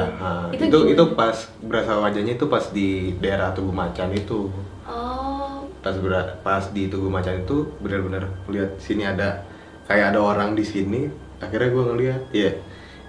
itu 0.55 0.65
itu 0.71 0.79
itu, 0.95 1.05
pas 1.19 1.35
berasa 1.67 1.99
wajahnya 1.99 2.39
itu 2.39 2.47
pas 2.47 2.63
di 2.71 3.19
daerah 3.19 3.51
Tugu 3.51 3.75
Macan 3.75 4.15
itu. 4.15 4.47
oh 4.87 5.67
pas 5.83 5.95
ber- 5.99 6.39
pas 6.47 6.63
di 6.71 6.87
Tugu 6.87 7.11
Macan 7.11 7.43
itu 7.43 7.67
benar-benar 7.83 8.31
lihat 8.47 8.79
sini 8.79 9.03
ada 9.03 9.43
kayak 9.91 10.15
ada 10.15 10.23
orang 10.23 10.55
di 10.55 10.63
sini 10.63 11.11
akhirnya 11.43 11.75
gue 11.75 11.85
ngeliat 11.91 12.23
ya 12.31 12.55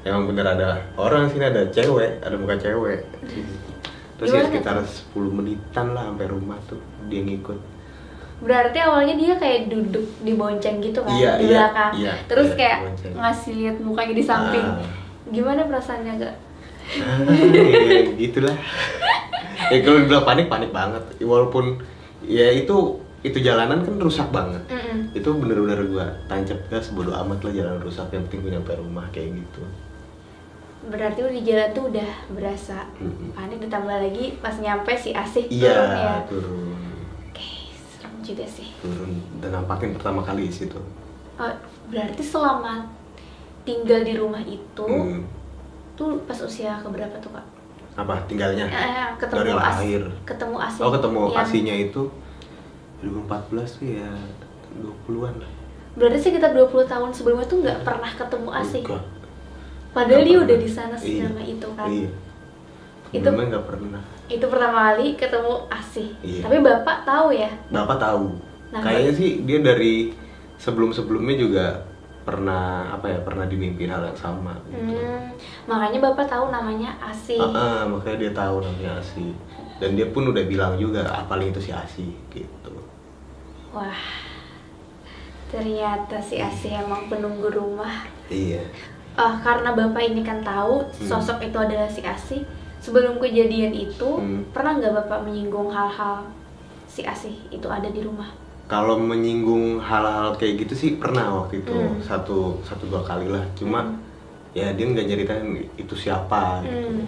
emang 0.09 0.25
bener 0.25 0.57
ada 0.57 0.81
orang 0.97 1.29
sini 1.29 1.45
ada 1.45 1.69
cewek 1.69 2.17
ada 2.25 2.33
muka 2.33 2.57
cewek 2.57 3.05
terus 4.21 4.29
ya 4.29 4.37
Gimana 4.37 4.49
sekitar 4.53 4.75
10 4.77 5.17
menitan 5.33 5.87
lah 5.91 6.03
sampai 6.07 6.27
rumah 6.29 6.57
tuh 6.63 6.77
dia 7.09 7.21
ngikut 7.21 7.57
Berarti 8.37 8.77
awalnya 8.77 9.13
dia 9.15 9.33
kayak 9.35 9.69
duduk 9.69 10.05
di 10.17 10.33
bonceng 10.33 10.77
gitu 10.77 10.97
kan 10.99 11.13
Iya, 11.13 11.31
di 11.37 11.45
iya, 11.45 11.57
belakang. 11.61 11.91
iya, 11.93 12.13
Terus 12.25 12.49
iya, 12.49 12.57
kayak 12.57 12.77
bonceng. 12.83 13.13
ngasih 13.15 13.51
lihat 13.55 13.75
mukanya 13.77 14.13
di 14.13 14.23
samping. 14.23 14.65
Ah. 14.65 14.81
Gimana 15.27 15.61
perasaannya 15.63 16.13
gak? 16.17 16.35
ya, 16.91 18.01
gitulah 18.15 18.55
ya 19.71 19.77
kalau 19.79 19.97
dibilang 20.01 20.25
panik 20.25 20.47
panik 20.47 20.71
banget 20.71 21.03
walaupun 21.21 21.79
ya 22.21 22.51
itu 22.51 22.99
itu 23.21 23.37
jalanan 23.39 23.79
kan 23.79 23.95
rusak 23.95 24.27
banget 24.27 24.59
Mm-mm. 24.67 25.13
itu 25.13 25.29
bener-bener 25.31 25.77
gua 25.87 26.09
tancap 26.25 26.57
gas 26.67 26.89
bodo 26.89 27.13
amat 27.15 27.45
lah 27.45 27.53
jalan 27.53 27.77
rusak 27.79 28.09
yang 28.09 28.25
penting 28.25 28.41
gua 28.41 28.51
nyampe 28.57 28.73
rumah 28.75 29.05
kayak 29.13 29.37
gitu 29.37 29.61
Berarti 30.83 31.21
di 31.31 31.41
jalan 31.43 31.69
tuh 31.71 31.83
udah 31.87 32.09
berasa 32.31 32.89
panik 33.31 33.59
ditambah 33.59 33.97
lagi 33.99 34.33
pas 34.35 34.55
nyampe 34.55 34.89
si 34.93 35.11
Asih 35.11 35.45
iya 35.47 35.69
turun 35.71 35.91
ya. 35.93 36.15
turun 36.25 36.77
Oke, 37.27 37.49
serem 37.91 38.13
juga 38.19 38.45
sih. 38.45 38.67
turun 38.77 39.11
dan 39.37 39.53
nampakin 39.53 39.93
pertama 39.93 40.21
kali 40.21 40.45
di 40.45 40.55
situ 40.55 40.81
Oh, 41.35 41.53
berarti 41.87 42.19
selama 42.19 42.85
tinggal 43.61 44.01
di 44.01 44.13
rumah 44.13 44.41
itu 44.41 44.81
Hmm. 44.83 45.21
tuh 45.93 46.17
pas 46.23 46.37
usia 46.39 46.77
keberapa 46.77 47.13
tuh 47.17 47.29
kak? 47.31 47.45
apa 47.93 48.15
tinggalnya 48.23 48.65
Eh, 48.65 49.09
ketemu 49.17 49.37
dari 49.37 49.51
lahir 49.53 50.01
ketemu 50.23 50.55
Asih. 50.57 50.79
oh 50.79 50.91
ketemu 50.91 51.21
Yang- 51.25 51.37
asinya 51.43 51.75
itu 51.77 52.01
2014 52.99 53.69
tuh 53.75 53.85
ya 53.91 54.09
20-an 54.75 55.35
lah 55.37 55.51
Berarti 55.91 56.17
sekitar 56.21 56.51
20 56.51 56.71
tahun 56.85 57.11
sebelumnya 57.11 57.45
tuh 57.45 57.59
nggak 57.59 57.79
pernah 57.81 58.07
ketemu 58.09 58.49
Asih. 58.49 58.79
Enggak. 58.81 59.03
Padahal 59.91 60.23
dia 60.23 60.31
pernah. 60.33 60.45
udah 60.47 60.57
di 60.57 60.69
sana 60.69 60.95
Iya. 60.95 61.03
selama 61.21 61.41
itu 61.43 61.67
kan. 61.75 61.87
iya 61.87 62.09
Itu- 63.11 63.27
Sebelumnya 63.27 63.47
nggak 63.51 63.67
pernah 63.67 64.01
Itu 64.25 64.45
pertama 64.47 64.77
kali 64.87 65.07
ketemu 65.15 65.53
Asih. 65.67 66.09
Iya. 66.23 66.41
Tapi 66.41 66.57
bapak 66.59 66.97
tahu 67.03 67.27
ya. 67.35 67.51
Bapak 67.67 67.97
tahu. 67.99 68.25
Nah, 68.71 68.79
Kayaknya 68.79 69.11
sih 69.11 69.31
dia 69.43 69.59
dari 69.59 70.15
sebelum-sebelumnya 70.55 71.35
juga 71.35 71.65
pernah 72.21 72.87
apa 72.87 73.09
ya 73.09 73.19
pernah 73.19 73.43
dimimpin 73.43 73.91
hal 73.91 74.05
yang 74.05 74.15
sama. 74.15 74.55
Gitu. 74.63 74.79
Hmm, 74.95 75.33
makanya 75.67 75.99
bapak 76.01 76.23
tahu 76.23 76.47
namanya 76.47 76.95
Asih. 77.01 77.35
Ah, 77.35 77.51
ah, 77.51 77.79
makanya 77.83 78.17
dia 78.21 78.31
tahu 78.31 78.61
namanya 78.61 78.91
Asi. 78.97 79.35
Dan 79.81 79.97
dia 79.97 80.07
pun 80.07 80.29
udah 80.29 80.45
bilang 80.45 80.77
juga 80.77 81.03
paling 81.25 81.51
itu 81.51 81.59
si 81.59 81.73
Asi 81.73 82.15
gitu. 82.29 82.71
Wah, 83.73 83.99
ternyata 85.49 86.15
si 86.17 86.39
Asih 86.39 86.79
emang 86.79 87.09
penunggu 87.09 87.49
rumah. 87.49 88.07
Iya. 88.29 88.63
Ah, 89.13 89.35
karena 89.43 89.75
bapak 89.75 90.01
ini 90.01 90.23
kan 90.23 90.39
tahu 90.39 90.87
Hmm. 90.87 91.07
sosok 91.07 91.43
itu 91.43 91.57
adalah 91.59 91.87
si 91.87 91.99
Asih. 92.01 92.41
Sebelum 92.81 93.19
kejadian 93.19 93.69
itu, 93.69 94.09
Hmm. 94.17 94.41
pernah 94.49 94.73
nggak 94.73 95.05
bapak 95.05 95.27
menyinggung 95.27 95.69
hal-hal 95.69 96.25
si 96.87 97.03
Asih 97.03 97.35
itu 97.51 97.67
ada 97.67 97.85
di 97.85 98.01
rumah? 98.01 98.31
Kalau 98.65 98.95
menyinggung 98.95 99.83
hal-hal 99.83 100.31
kayak 100.39 100.63
gitu 100.65 100.73
sih 100.73 100.91
pernah 100.95 101.43
waktu 101.43 101.59
itu 101.59 101.75
Hmm. 101.75 101.99
satu 101.99 102.55
satu 102.63 102.87
dua 102.87 103.03
kali 103.03 103.27
lah. 103.27 103.43
Cuma 103.53 103.83
Hmm. 103.83 103.99
ya 104.55 104.71
dia 104.71 104.87
nggak 104.87 105.05
nyeritain 105.05 105.47
itu 105.75 105.93
siapa 105.93 106.63
gitu. 106.63 106.87
Hmm. 106.87 107.03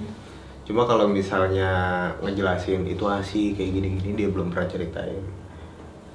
Cuma 0.63 0.83
kalau 0.83 1.07
misalnya 1.07 1.71
ngejelasin 2.19 2.83
itu 2.83 3.03
Asi 3.07 3.51
kayak 3.51 3.79
gini-gini 3.79 4.11
dia 4.13 4.27
belum 4.27 4.51
pernah 4.51 4.67
ceritain. 4.67 5.23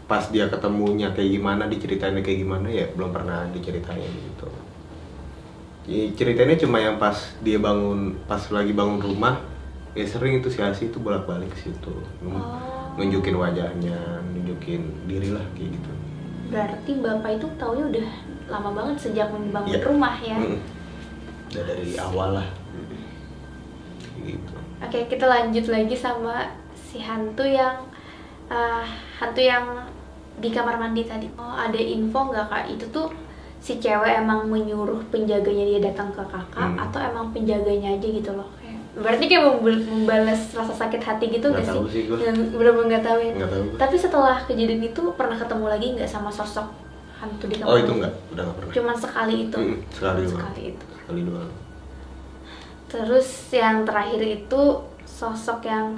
Pas 0.04 0.24
dia 0.28 0.48
ketemunya 0.48 1.12
kayak 1.12 1.36
gimana, 1.36 1.68
diceritainnya 1.68 2.24
kayak 2.24 2.40
gimana 2.40 2.68
ya 2.68 2.88
belum 2.96 3.12
pernah 3.12 3.44
diceritain 3.52 4.08
gitu. 4.08 4.48
Ya, 5.88 6.04
ceritainnya 6.12 6.60
cuma 6.60 6.76
yang 6.76 7.00
pas 7.00 7.16
dia 7.40 7.56
bangun, 7.56 8.12
pas 8.28 8.44
lagi 8.52 8.76
bangun 8.76 9.00
rumah, 9.00 9.40
ya 9.96 10.04
sering 10.04 10.36
itu 10.36 10.52
si 10.52 10.60
Asi 10.60 10.92
itu 10.92 11.00
bolak-balik 11.00 11.48
ke 11.48 11.64
situ. 11.64 11.94
Oh. 12.28 12.92
Nunjukin 13.00 13.32
wajahnya, 13.32 14.20
nunjukin 14.36 14.84
diri 15.08 15.32
lah 15.32 15.40
kayak 15.56 15.72
gitu. 15.80 15.90
Berarti 16.52 16.90
bapak 17.00 17.40
itu 17.40 17.46
taunya 17.56 17.84
udah 17.88 18.08
lama 18.52 18.70
banget 18.76 18.96
sejak 19.08 19.32
membangun 19.32 19.80
Iya. 19.80 19.84
rumah 19.88 20.14
ya. 20.20 20.36
Mm. 20.36 20.60
Udah 21.48 21.62
dari 21.64 21.92
awal 21.96 22.28
lah. 22.36 22.48
Gitu. 24.20 24.54
Oke, 24.84 24.98
kita 25.08 25.24
lanjut 25.24 25.64
lagi 25.72 25.96
sama 25.96 26.52
si 26.76 27.00
hantu 27.00 27.48
yang 27.48 27.88
eh, 28.48 28.84
hantu 29.20 29.40
yang 29.40 29.64
di 30.36 30.48
kamar 30.52 30.76
mandi 30.76 31.04
tadi. 31.08 31.28
Oh, 31.36 31.56
ada 31.56 31.76
info 31.76 32.28
nggak 32.28 32.46
kak? 32.48 32.64
Itu 32.76 32.84
tuh 32.92 33.08
si 33.68 33.76
cewek 33.76 34.16
emang 34.16 34.48
menyuruh 34.48 34.96
penjaganya 35.06 35.64
dia 35.68 35.80
datang 35.84 36.08
ke 36.08 36.24
kakak 36.24 36.64
Hmm. 36.66 36.80
atau 36.80 36.98
emang 36.98 37.28
penjaganya 37.28 37.92
aja 37.92 38.08
gitu 38.08 38.32
loh? 38.32 38.48
Kayak- 38.56 38.80
Berarti 38.96 39.24
kayak 39.28 39.44
membalas 39.60 40.40
rasa 40.50 40.72
sakit 40.74 40.98
hati 40.98 41.28
gitu 41.28 41.46
Nggak 41.46 41.68
nggak 41.68 41.92
sih? 41.92 42.08
Yang 42.08 42.36
bener-bener 42.50 42.86
nggak 42.88 43.04
tahu 43.04 43.18
ya. 43.20 43.32
Nggak 43.36 43.50
tahu. 43.52 43.64
Tapi 43.76 43.94
setelah 43.94 44.36
kejadian 44.42 44.82
itu 44.82 45.00
pernah 45.12 45.36
ketemu 45.36 45.64
lagi 45.68 45.86
nggak 45.94 46.08
sama 46.08 46.30
sosok 46.30 46.64
hantu 47.14 47.44
di 47.44 47.56
kamar? 47.56 47.68
Oh 47.68 47.76
itu 47.76 47.92
enggak, 47.92 48.14
udah 48.32 48.42
nggak 48.42 48.56
pernah. 48.56 48.72
Cuman 48.72 48.96
sekali 48.96 49.34
itu. 49.44 49.58
Mm, 49.60 49.76
sekali 49.90 50.20
doang. 50.22 50.32
sekali 50.32 50.62
itu. 50.66 50.84
Sekali 50.96 51.20
doang. 51.22 51.50
Terus 52.88 53.28
yang 53.52 53.76
terakhir 53.84 54.20
itu 54.22 54.62
sosok 55.04 55.60
yang 55.62 55.92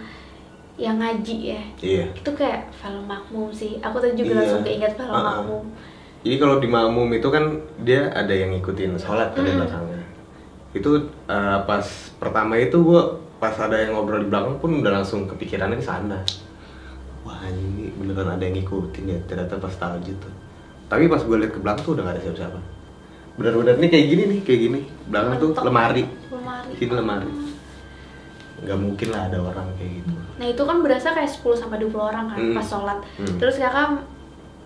yang 0.75 0.97
ngaji 0.97 1.37
ya. 1.47 1.61
Iya. 1.79 2.05
Itu 2.11 2.31
kayak 2.33 2.73
film 2.73 3.05
makmum 3.05 3.53
sih. 3.53 3.79
Aku 3.79 3.97
tadi 3.97 4.17
juga 4.17 4.35
Iya. 4.35 4.39
langsung 4.43 4.63
keinget 4.63 4.93
film 4.95 5.13
Uh-uh. 5.13 5.23
makmum. 5.23 5.65
Jadi 6.21 6.37
kalau 6.37 6.57
di 6.57 6.69
makmum 6.69 7.09
itu 7.11 7.29
kan 7.29 7.45
dia 7.81 8.13
ada 8.13 8.31
yang 8.31 8.53
ngikutin 8.53 8.97
sholat 8.97 9.33
di 9.33 9.41
Hmm. 9.41 9.57
belakangnya. 9.57 10.03
Itu 10.71 10.91
uh, 11.27 11.59
pas 11.65 11.87
pertama 12.17 12.55
itu 12.55 12.77
gua 12.79 13.03
pas 13.37 13.57
ada 13.57 13.75
yang 13.75 13.97
ngobrol 13.97 14.21
di 14.21 14.29
belakang 14.29 14.61
pun 14.61 14.71
udah 14.77 14.93
langsung 14.95 15.25
kepikirannya 15.25 15.77
ke 15.77 15.87
sana. 15.87 16.21
Wah 17.21 17.41
ini 17.47 17.89
beneran 17.91 18.31
ada 18.31 18.43
yang 18.43 18.53
ngikutin 18.55 19.05
ya 19.07 19.19
ternyata 19.25 19.57
pas 19.57 19.73
tahajud 19.73 20.17
tuh. 20.17 20.35
Tapi 20.87 21.07
pas 21.07 21.21
gue 21.21 21.37
lihat 21.37 21.53
ke 21.53 21.59
belakang 21.59 21.83
tuh 21.83 21.93
udah 21.95 22.05
gak 22.05 22.15
ada 22.17 22.23
siapa-siapa. 22.23 22.61
Bener-bener 23.37 23.79
nih 23.79 23.89
kayak 23.89 24.07
gini 24.07 24.23
nih 24.27 24.41
kayak 24.43 24.61
gini. 24.61 24.81
Belakang 25.07 25.33
tuh 25.39 25.49
Mentok. 25.51 25.65
lemari. 25.65 26.05
Lemari. 26.29 26.71
Sini 26.75 26.93
lemari. 26.93 27.31
Gak 28.61 28.77
mungkin 28.77 29.09
lah 29.09 29.23
ada 29.25 29.39
orang 29.39 29.67
kayak 29.75 29.93
gitu. 29.97 30.13
Nah, 30.37 30.47
itu 30.47 30.63
kan 30.63 30.77
berasa 30.83 31.09
kayak 31.11 31.31
10 31.31 31.57
sampai 31.57 31.79
20 31.79 31.97
orang 32.03 32.25
kan 32.27 32.37
Hmm. 32.37 32.53
pas 32.53 32.67
sholat. 32.67 32.99
Hmm. 33.17 33.37
Terus 33.39 33.57
kakak 33.57 34.05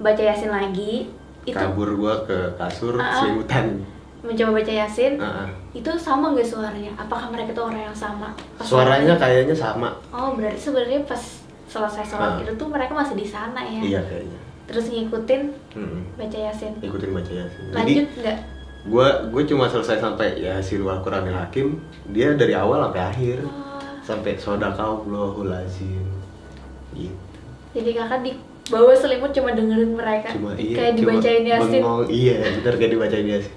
baca 0.00 0.22
Yasin 0.24 0.50
lagi. 0.50 1.12
Itu 1.44 1.54
Kabur 1.54 1.90
gua 1.94 2.14
ke 2.22 2.36
kasur 2.56 2.96
Ah. 2.96 3.20
selimutan. 3.20 3.80
mencoba 4.24 4.56
baca 4.56 4.72
Yasin. 4.72 5.20
Ah, 5.20 5.44
ah. 5.44 5.48
Itu 5.70 5.92
sama 5.94 6.32
nggak 6.32 6.48
suaranya? 6.48 6.88
Apakah 6.96 7.28
mereka 7.28 7.52
itu 7.52 7.60
orang 7.60 7.84
yang 7.84 7.92
sama? 7.94 8.32
Pas 8.56 8.64
Suaranya 8.64 9.12
kayaknya 9.14 9.52
sama. 9.52 9.92
Oh, 10.08 10.32
berarti 10.32 10.56
sebenarnya 10.58 11.04
pas 11.04 11.20
selesai 11.64 12.04
sholat 12.06 12.30
Ah. 12.30 12.40
itu 12.40 12.52
tuh 12.54 12.64
mereka 12.66 12.92
masih 12.92 13.12
di 13.14 13.26
sana 13.26 13.60
ya. 13.60 13.80
Iya 13.84 14.00
kayaknya. 14.02 14.38
Terus 14.64 14.88
ngikutin 14.88 15.42
Mm-mm. 15.76 16.00
baca 16.16 16.38
Yasin. 16.40 16.72
Ikutin 16.80 17.10
baca 17.12 17.32
yasin. 17.34 17.64
Lanjut 17.70 18.08
nggak? 18.16 18.38
gua 18.84 19.08
gue 19.28 19.42
cuma 19.44 19.64
selesai 19.64 19.96
sampai 19.96 20.40
yasin 20.40 20.80
wal 20.80 21.00
Qur'anil 21.00 21.32
hakim. 21.34 21.76
Dia 22.08 22.32
dari 22.32 22.52
awal 22.52 22.80
sampai 22.82 23.02
akhir. 23.02 23.38
Oh, 23.44 23.76
Sampai 24.00 24.36
sodakaullahul 24.36 25.48
azim. 25.50 26.04
Gitu. 26.92 27.12
jadi 27.72 27.90
kakak 27.92 28.20
di 28.22 28.32
bawah 28.66 28.92
selimut 28.92 29.28
cuma 29.30 29.52
dengerin 29.52 29.92
mereka 29.92 30.32
Cuma 30.32 30.56
iya. 30.56 30.72
kayak 30.74 30.92
dibacain 30.96 31.44
Yasin. 31.44 31.80
bengong. 31.80 32.08
Iya, 32.08 32.36
benar 32.58 32.74
kayak 32.74 32.92
dibacain 32.92 33.26
yasin. 33.26 33.54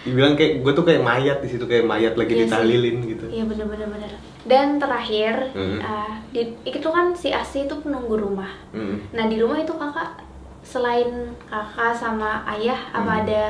Dibilang 0.00 0.34
kayak 0.34 0.52
gue 0.60 0.72
tuh 0.72 0.82
kayak 0.82 1.02
mayat 1.02 1.38
di 1.38 1.48
situ 1.48 1.64
kayak 1.64 1.84
mayat 1.84 2.14
lagi 2.14 2.32
Iya 2.32 2.38
sih. 2.38 2.44
ditalilin 2.46 2.96
gitu. 3.04 3.24
Iya 3.28 3.44
bener-bener 3.44 3.86
bener. 3.86 4.10
Dan 4.42 4.66
terakhir, 4.76 5.34
Mm. 5.52 5.78
ah, 5.78 6.12
di, 6.26 6.40
itu 6.64 6.88
kan 6.88 7.12
si 7.12 7.28
Asi 7.30 7.64
itu 7.64 7.74
penunggu 7.76 8.16
rumah. 8.16 8.48
Mm. 8.70 8.96
Nah 9.12 9.24
di 9.26 9.36
rumah 9.36 9.56
itu 9.56 9.70
kakak 9.70 10.24
selain 10.60 11.08
kakak 11.44 11.92
sama 11.92 12.40
ayah, 12.48 12.80
apa 12.90 13.02
Hmm. 13.06 13.20
ada 13.22 13.42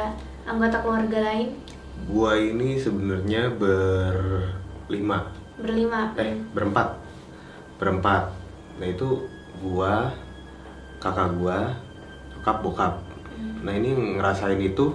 anggota 0.44 0.78
keluarga 0.78 1.18
lain 1.22 1.52
Gua 2.06 2.32
ini 2.34 2.74
sebenarnya 2.74 3.50
berlima. 3.52 5.26
berlima? 5.56 6.16
eh 6.16 6.32
berempat 6.50 6.96
berempat 7.77 8.33
nah 8.77 8.87
itu 8.87 9.29
gua 9.58 10.08
kakak 11.01 11.33
gua 11.35 11.75
bokap 12.37 12.59
bokap 12.61 12.94
Hmm. 13.31 13.65
nah 13.65 13.73
ini 13.73 13.88
ngerasain 14.21 14.61
itu 14.61 14.92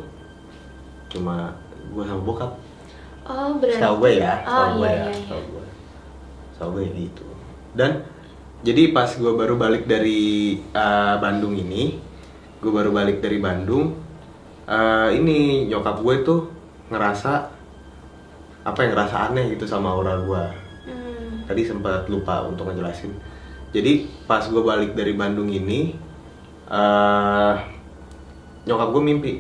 cuma 1.10 1.50
gua 1.90 2.06
sama 2.06 2.22
bokap 2.22 2.52
Oh 3.26 3.58
berarti. 3.58 3.74
setahu 3.76 3.96
gue 4.00 4.12
ya 4.22 4.38
Oh 4.38 4.46
setahu 4.46 4.70
gue 4.76 4.86
iya 4.86 4.94
ya 4.94 4.96
iya. 4.96 5.02
iya. 5.04 5.16
setahu 5.18 5.44
gue 5.50 5.66
setahu 6.54 6.70
gue 6.72 6.86
gitu 6.96 7.26
dan 7.74 7.92
jadi 8.62 8.84
pas 8.92 9.10
gua 9.16 9.34
baru 9.34 9.56
balik 9.56 9.86
dari 9.86 10.22
uh, 10.72 11.18
Bandung 11.18 11.54
ini 11.54 11.98
gua 12.60 12.72
baru 12.76 12.92
balik 12.92 13.18
dari 13.18 13.38
Bandung 13.38 13.98
uh, 14.64 15.10
ini 15.10 15.66
nyokap 15.66 16.00
gue 16.00 16.16
tuh 16.22 16.40
ngerasa 16.88 17.50
apa 18.62 18.80
yang 18.80 18.92
ngerasa 18.94 19.16
aneh 19.26 19.46
gitu 19.52 19.66
sama 19.66 19.90
aura 19.90 20.22
gua 20.22 20.44
Hmm. 20.86 21.50
tadi 21.50 21.66
sempat 21.66 22.06
lupa 22.06 22.46
untuk 22.46 22.70
ngejelasin 22.70 23.10
jadi 23.76 24.08
pas 24.24 24.48
gue 24.48 24.64
balik 24.64 24.96
dari 24.96 25.12
Bandung 25.12 25.52
ini 25.52 25.92
eh 26.72 27.56
nyokap 28.64 28.88
gue 28.96 29.04
mimpi. 29.04 29.34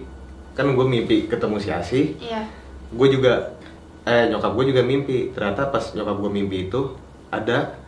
Kan 0.52 0.76
gue 0.76 0.84
mimpi 0.86 1.32
ketemu 1.32 1.56
si 1.56 1.72
Asi 1.72 2.02
Iya. 2.20 2.44
gue 2.92 3.08
juga 3.08 3.56
eh 4.04 4.28
nyokap 4.28 4.52
gue 4.60 4.76
juga 4.76 4.84
mimpi. 4.84 5.32
Ternyata 5.32 5.72
pas 5.72 5.96
nyokap 5.96 6.20
gue 6.20 6.32
mimpi 6.36 6.68
itu 6.68 7.00
ada 7.32 7.80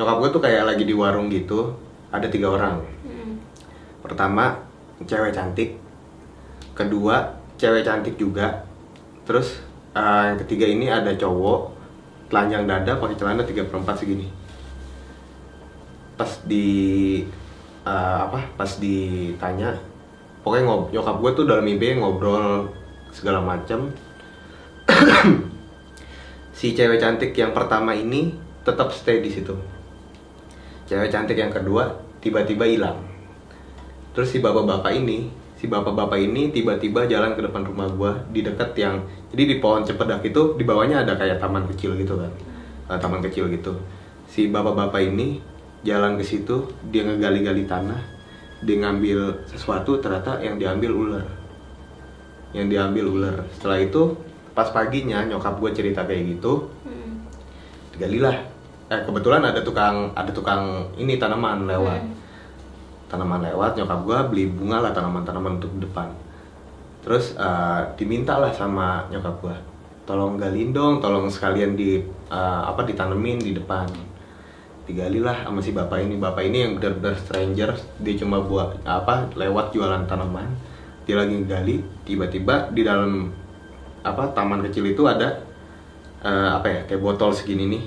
nyokap 0.00 0.16
gue 0.24 0.28
tuh 0.32 0.40
kayak 0.40 0.72
lagi 0.72 0.88
di 0.88 0.96
warung 0.96 1.28
gitu 1.28 1.76
ada 2.08 2.24
tiga 2.32 2.48
orang. 2.48 2.80
Hmm. 3.04 3.36
pertama 4.00 4.56
cewek 5.04 5.36
cantik. 5.36 5.76
Kedua 6.72 7.36
cewek 7.60 7.84
cantik 7.84 8.16
juga. 8.16 8.64
Terus 9.28 9.60
eh, 9.92 10.22
yang 10.32 10.40
ketiga 10.40 10.64
ini 10.64 10.88
ada 10.88 11.12
cowok 11.12 11.76
telanjang 12.32 12.64
dada 12.64 12.96
pakai 12.96 13.18
celana 13.20 13.44
3 13.44 13.68
per 13.68 13.76
4 13.84 14.00
segini 14.00 14.39
pas 16.20 16.28
di 16.44 16.68
eh, 17.88 18.18
apa 18.28 18.44
pas 18.60 18.68
ditanya 18.76 19.72
pokoknya 20.44 20.68
ngob 20.68 20.82
nyokap 20.92 21.16
gue 21.16 21.30
tuh 21.32 21.44
dalam 21.48 21.64
mimpi 21.64 21.96
ngobrol 21.96 22.68
segala 23.08 23.40
macam 23.40 23.88
si 26.58 26.76
cewek 26.76 27.00
cantik 27.00 27.32
yang 27.32 27.56
pertama 27.56 27.96
ini 27.96 28.36
tetap 28.60 28.92
stay 28.92 29.24
di 29.24 29.30
situ. 29.32 29.56
Cewek 30.84 31.08
cantik 31.08 31.38
yang 31.38 31.48
kedua 31.48 31.96
tiba-tiba 32.20 32.68
hilang. 32.68 33.00
Terus 34.12 34.28
si 34.28 34.42
bapak-bapak 34.42 34.92
ini 34.92 35.32
si 35.56 35.68
bapak-bapak 35.68 36.20
ini 36.20 36.52
tiba-tiba 36.52 37.04
jalan 37.08 37.36
ke 37.36 37.40
depan 37.44 37.64
rumah 37.64 37.88
gua 37.92 38.12
di 38.32 38.44
dekat 38.44 38.76
yang 38.76 39.00
jadi 39.32 39.44
di 39.44 39.56
pohon 39.60 39.84
cepedak 39.84 40.24
itu 40.24 40.56
di 40.56 40.64
bawahnya 40.64 41.04
ada 41.04 41.16
kayak 41.16 41.40
taman 41.40 41.64
kecil 41.72 41.96
gitu 41.96 42.20
kan. 42.20 42.32
Eh, 42.92 42.98
taman 43.00 43.24
kecil 43.24 43.48
gitu. 43.48 43.72
Si 44.28 44.52
bapak-bapak 44.52 45.00
ini 45.00 45.40
jalan 45.80 46.20
ke 46.20 46.24
situ 46.24 46.68
dia 46.92 47.04
ngegali-gali 47.04 47.64
tanah 47.64 48.00
dia 48.60 48.76
ngambil 48.76 49.48
sesuatu 49.48 49.96
ternyata 50.04 50.36
yang 50.44 50.60
diambil 50.60 50.92
ular. 50.92 51.26
Yang 52.52 52.66
diambil 52.76 53.04
ular. 53.08 53.36
Setelah 53.56 53.80
itu 53.80 54.20
pas 54.52 54.68
paginya 54.68 55.24
nyokap 55.24 55.56
gue 55.56 55.70
cerita 55.72 56.04
kayak 56.04 56.36
gitu 56.36 56.68
Mm. 56.84 57.24
digalilah. 57.96 58.36
Eh 58.92 59.00
kebetulan 59.06 59.40
ada 59.46 59.64
tukang 59.64 60.12
ada 60.12 60.28
tukang 60.28 60.92
ini 61.00 61.16
tanaman 61.16 61.64
lewat. 61.64 62.00
Hmm. 62.04 62.18
tanaman 63.10 63.42
lewat 63.42 63.74
nyokap 63.74 64.06
gua 64.06 64.18
beli 64.30 64.46
bunga 64.46 64.86
lah 64.86 64.94
tanaman-tanaman 64.94 65.58
untuk 65.58 65.74
depan. 65.82 66.14
Terus 67.02 67.34
eh, 67.34 67.80
diminta 67.98 68.38
lah 68.38 68.54
sama 68.54 69.08
nyokap 69.10 69.34
gua 69.42 69.56
tolong 70.10 70.34
galin 70.42 70.74
dong 70.74 70.98
tolong 70.98 71.30
sekalian 71.30 71.78
di 71.78 72.02
eh, 72.30 72.62
apa 72.66 72.82
ditanemin 72.82 73.38
di 73.38 73.54
depan 73.54 74.09
digalilah 74.90 75.46
sama 75.46 75.62
si 75.62 75.70
bapak 75.70 76.02
ini. 76.02 76.18
Bapak 76.18 76.42
ini 76.42 76.66
yang 76.66 76.72
benar-benar 76.82 77.14
stranger 77.14 77.70
dia 78.02 78.14
cuma 78.18 78.42
buat 78.42 78.82
apa 78.82 79.30
lewat 79.38 79.70
jualan 79.70 80.02
tanaman. 80.10 80.50
Dia 81.06 81.22
lagi 81.22 81.38
gali 81.46 81.78
tiba-tiba 82.02 82.74
di 82.74 82.82
dalam 82.82 83.30
apa 84.02 84.34
taman 84.34 84.66
kecil 84.66 84.90
itu 84.90 85.06
ada 85.06 85.38
eh, 86.26 86.50
apa 86.50 86.66
ya 86.66 86.80
kayak 86.90 86.98
botol 86.98 87.30
segini 87.30 87.70
nih. 87.70 87.84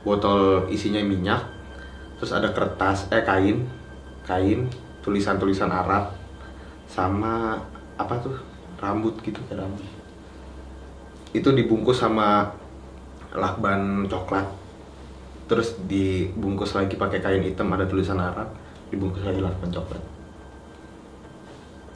Botol 0.00 0.68
isinya 0.72 1.04
minyak 1.04 1.44
terus 2.16 2.32
ada 2.32 2.48
kertas 2.56 3.12
eh 3.12 3.20
kain 3.20 3.68
kain 4.24 4.72
tulisan-tulisan 5.04 5.68
Arab 5.68 6.16
sama 6.88 7.60
apa 8.00 8.14
tuh 8.24 8.40
rambut 8.80 9.20
gitu 9.20 9.36
kayak 9.44 9.60
rambut. 9.60 9.84
Itu 11.36 11.52
dibungkus 11.52 12.00
sama 12.00 12.48
lakban 13.34 14.06
coklat 14.06 14.63
terus 15.44 15.76
dibungkus 15.84 16.72
lagi 16.72 16.96
pakai 16.96 17.20
kain 17.20 17.44
hitam 17.44 17.68
ada 17.72 17.84
tulisan 17.84 18.16
Arab 18.16 18.48
dibungkus 18.88 19.24
lagi 19.24 19.40
lakban 19.44 19.70
coklat 19.72 20.02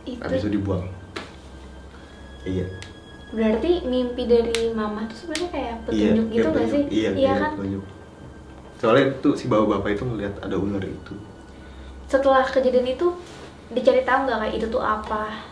Itu 0.04 0.20
habis 0.24 0.40
itu 0.44 0.50
dibuang 0.52 0.84
iya 2.44 2.66
berarti 3.28 3.84
mimpi 3.84 4.24
dari 4.24 4.72
mama 4.72 5.04
tuh 5.04 5.28
sebenarnya 5.28 5.48
kayak 5.52 5.74
iya 5.92 6.12
petunjuk 6.16 6.26
gitu 6.32 6.48
kayak 6.48 6.52
nggak 6.56 6.68
sih? 6.68 6.82
petunjuk. 6.88 6.96
iya, 6.96 7.10
iya 7.12 7.32
kan? 7.36 7.52
petunjuk. 7.56 7.84
soalnya 8.80 9.04
itu 9.12 9.28
si 9.36 9.44
bapak-bapak 9.52 9.90
itu 9.96 10.04
melihat 10.08 10.34
ada 10.40 10.56
ular 10.56 10.84
itu 10.84 11.14
Setelah 12.08 12.40
kejadian 12.48 12.88
itu 12.88 13.04
dicari 13.68 14.00
tahu 14.00 14.24
nggak 14.24 14.38
kayak 14.40 14.54
itu 14.56 14.66
tuh 14.72 14.80
apa? 14.80 15.44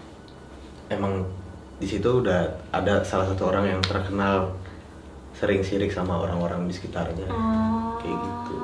emang 0.89 1.29
di 1.77 1.85
situ 1.85 2.09
udah 2.25 2.49
ada 2.73 3.05
salah 3.05 3.29
satu 3.29 3.53
orang 3.53 3.77
yang 3.77 3.81
terkenal 3.85 4.57
sering 5.37 5.61
sirik 5.61 5.93
sama 5.93 6.17
orang-orang 6.17 6.65
di 6.65 6.73
sekitarnya 6.73 7.29
Oh. 7.29 7.86
Kayak 8.07 8.19
gitu. 8.23 8.57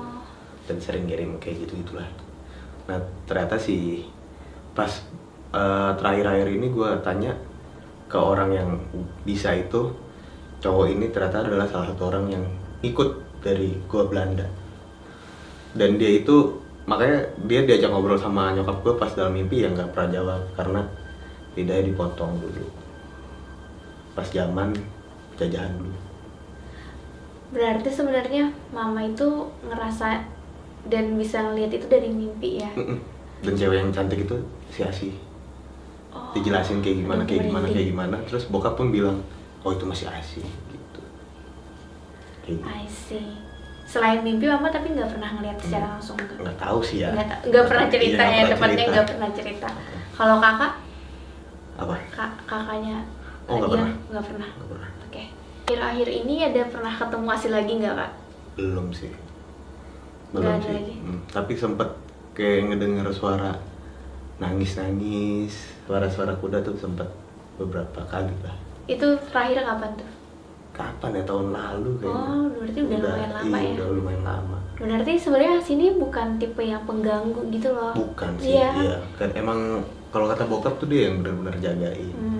Dan 0.70 0.76
sering 0.78 1.04
ngirim 1.10 1.42
kayak 1.42 1.66
gitu 1.66 1.82
gitulah 1.82 2.06
nah 2.86 2.98
ternyata 3.30 3.54
sih 3.54 4.06
pas 4.74 4.90
eh, 5.54 5.90
terakhir-akhir 5.98 6.48
ini 6.50 6.66
gue 6.72 6.90
tanya 7.06 7.32
ke 8.10 8.18
orang 8.18 8.50
yang 8.52 8.70
bisa 9.22 9.54
itu 9.54 9.94
cowok 10.62 10.86
ini 10.90 11.08
ternyata 11.10 11.46
adalah 11.46 11.66
salah 11.66 11.90
satu 11.90 12.12
orang 12.12 12.26
yang 12.28 12.44
ikut 12.86 13.40
dari 13.42 13.74
gua 13.90 14.06
Belanda. 14.06 14.46
Dan 15.74 15.96
dia 15.98 16.20
itu 16.22 16.60
makanya 16.86 17.26
dia 17.48 17.64
diajak 17.64 17.90
ngobrol 17.90 18.20
sama 18.20 18.52
nyokap 18.54 18.84
gue 18.84 18.94
pas 19.00 19.10
dalam 19.16 19.34
mimpi 19.34 19.64
ya 19.64 19.72
nggak 19.72 19.90
pernah 19.96 20.08
jawab 20.12 20.42
karena 20.54 20.80
lidahnya 21.56 21.84
dipotong 21.90 22.32
dulu. 22.38 22.66
Pas 24.12 24.28
zaman 24.28 24.76
jajahan 25.40 25.72
dulu 25.80 26.01
Berarti 27.52 27.88
sebenarnya 27.88 28.44
mama 28.70 29.02
itu 29.02 29.28
ngerasa 29.62 30.24
dan 30.84 31.14
bisa 31.14 31.38
ngelihat 31.42 31.70
itu 31.74 31.86
dari 31.86 32.08
mimpi 32.08 32.58
ya. 32.58 32.70
Mm-mm. 32.72 32.98
dan 33.40 33.52
cewek 33.52 33.74
yang 33.76 33.90
cantik 33.90 34.22
itu 34.22 34.36
si 34.68 34.80
Asi 34.80 35.10
Oh. 36.08 36.28
dijelasin 36.30 36.78
kayak 36.78 36.96
gimana 36.98 37.22
kayak 37.22 37.42
gimana 37.42 37.64
merinding. 37.64 37.72
kayak 37.74 37.88
gimana 37.88 38.16
terus 38.22 38.44
bokap 38.46 38.74
pun 38.74 38.88
bilang 38.88 39.18
oh 39.60 39.70
itu 39.70 39.82
masih 39.82 40.06
Asi 40.06 40.44
gitu 40.44 41.00
kayak 42.42 42.54
gitu. 42.54 42.68
I 42.70 42.84
see. 42.86 43.32
Selain 43.82 44.20
mimpi 44.20 44.44
mama 44.44 44.68
tapi 44.68 44.92
nggak 44.92 45.08
pernah 45.08 45.32
ngelihat 45.32 45.56
secara 45.58 45.86
langsung 45.90 46.14
nggak? 46.14 46.36
nggak 46.38 46.58
tahu 46.58 46.78
sih 46.80 47.00
ya 47.00 47.10
Nggak, 47.10 47.26
ta- 47.26 47.40
nggak 47.42 47.64
pernah 47.64 47.82
Iya, 47.82 47.92
cerita 47.92 48.22
nggak 48.22 48.36
ya 48.36 48.44
tepatnya 48.46 48.84
nggak 48.86 49.06
pernah 49.08 49.28
cerita. 49.32 49.68
Kalau 50.12 50.36
kakak, 50.38 50.72
apa 51.74 51.94
kak 52.10 52.30
kakaknya 52.44 52.96
Oh, 53.42 53.54
nggak 53.56 53.70
pernah. 53.72 53.90
nggak 54.06 54.24
pernah. 54.24 54.48
nggak 54.52 54.68
pernah 54.68 54.88
Oke. 55.02 55.22
Akhir-akhir 55.74 56.08
ini 56.14 56.44
ada 56.44 56.68
pernah 56.68 56.92
ketemu 56.92 57.26
Asi 57.26 57.48
lagi 57.48 57.72
nggak 57.74 57.96
kak? 57.96 58.12
belum 58.52 58.92
sih 58.92 59.08
belum 60.30 60.60
sih 60.60 60.68
lagi. 60.70 60.94
Hmm, 61.00 61.20
tapi 61.26 61.52
sempet 61.54 61.88
kayak 62.30 62.68
ngedenger 62.68 63.08
suara 63.08 63.56
nangis 64.36 64.76
nangis 64.76 65.54
suara-suara 65.82 66.36
kuda 66.36 66.60
tuh 66.60 66.76
sempet 66.76 67.08
beberapa 67.56 68.04
kali 68.04 68.28
lah 68.38 68.52
Itu 68.84 69.16
terakhir 69.24 69.64
kapan 69.64 69.90
tuh? 69.94 70.10
kapan 70.72 71.10
ya 71.14 71.22
tahun 71.22 71.48
lalu 71.50 71.90
kayaknya 71.98 72.28
Oh, 72.28 72.44
berarti 72.50 72.78
udah 72.82 72.96
lumayan 72.98 73.30
lama 73.30 73.44
iya, 73.54 73.60
ya? 73.62 73.72
udah 73.74 73.88
lumayan 73.90 74.22
lama 74.22 74.58
Berarti 74.74 75.12
sebenarnya 75.14 75.56
sini 75.58 75.86
bukan 75.94 76.26
tipe 76.36 76.62
yang 76.62 76.82
pengganggu 76.82 77.40
gitu 77.48 77.68
loh. 77.70 77.92
bukan 77.94 78.30
sih 78.36 78.52
Iya. 78.52 78.68
iya 78.74 78.96
kan 79.16 79.32
emang 79.32 79.80
kalau 80.08 80.28
kata 80.28 80.44
bokap 80.44 80.76
tuh 80.76 80.88
dia 80.88 81.08
yang 81.08 81.20
benar-benar 81.20 81.56
jagain 81.58 82.12
Hmm. 82.12 82.31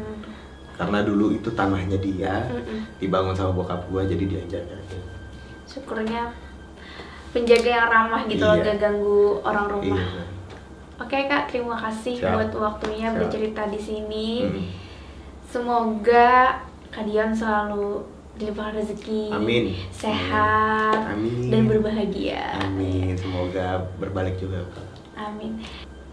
Karena 0.73 0.99
dulu 1.01 1.31
itu 1.31 1.49
tanahnya 1.49 1.97
dia 1.97 2.49
Mm-mm. 2.49 2.81
dibangun 2.97 3.33
sama 3.33 3.53
bokap 3.53 3.85
gua 3.87 4.03
jadi 4.03 4.25
dia 4.25 4.43
jagain 4.49 5.03
Syukurnya 5.65 6.29
penjaga 7.31 7.71
yang 7.71 7.89
ramah 7.89 8.23
gitu 8.25 8.43
Iya. 8.43 8.61
gak 8.63 8.77
ganggu 8.79 9.41
orang 9.41 9.67
rumah. 9.71 9.97
iya 9.97 10.23
Oke 11.01 11.19
kak, 11.27 11.49
terima 11.49 11.75
kasih 11.75 12.15
Siap. 12.15 12.31
buat 12.31 12.51
waktunya 12.55 13.11
Siap. 13.11 13.19
bercerita 13.19 13.63
di 13.67 13.81
sini. 13.81 14.29
Mm. 14.45 14.65
Semoga 15.45 16.63
kalian 16.89 17.33
selalu 17.33 18.07
dilimpahkan 18.33 18.79
rezeki, 18.79 19.29
Amin. 19.29 19.77
sehat, 19.91 20.97
Amin. 21.11 21.49
dan 21.49 21.69
berbahagia. 21.69 22.57
amin 22.59 23.13
semoga 23.13 23.85
berbalik 23.99 24.37
juga 24.37 24.65
kak 24.69 24.89
Amin. 25.19 25.61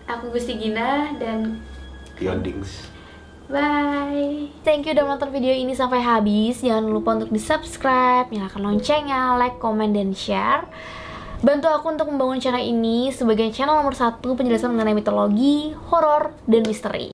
Aku 0.03 0.27
Gusti 0.29 0.57
Gina 0.57 1.15
dan 1.15 1.63
Tiondings 2.17 2.91
Bye. 3.49 4.53
Thank 4.61 4.85
you 4.85 4.93
udah 4.93 5.09
nonton 5.09 5.33
video 5.33 5.49
ini 5.49 5.73
sampai 5.73 6.05
habis. 6.05 6.61
Jangan 6.61 6.85
lupa 6.85 7.17
untuk 7.17 7.33
di 7.33 7.41
subscribe, 7.41 8.29
nyalakan 8.29 8.61
loncengnya, 8.61 9.41
like, 9.41 9.57
comment, 9.57 9.89
dan 9.89 10.13
share. 10.13 10.69
Bantu 11.39 11.71
aku 11.71 11.95
untuk 11.95 12.11
membangun 12.11 12.43
channel 12.43 12.59
ini 12.59 13.15
sebagai 13.15 13.47
channel 13.55 13.79
nomor 13.79 13.95
satu 13.95 14.35
penjelasan 14.35 14.75
mengenai 14.75 14.91
mitologi, 14.91 15.71
horor, 15.87 16.35
dan 16.43 16.67
misteri. 16.67 17.07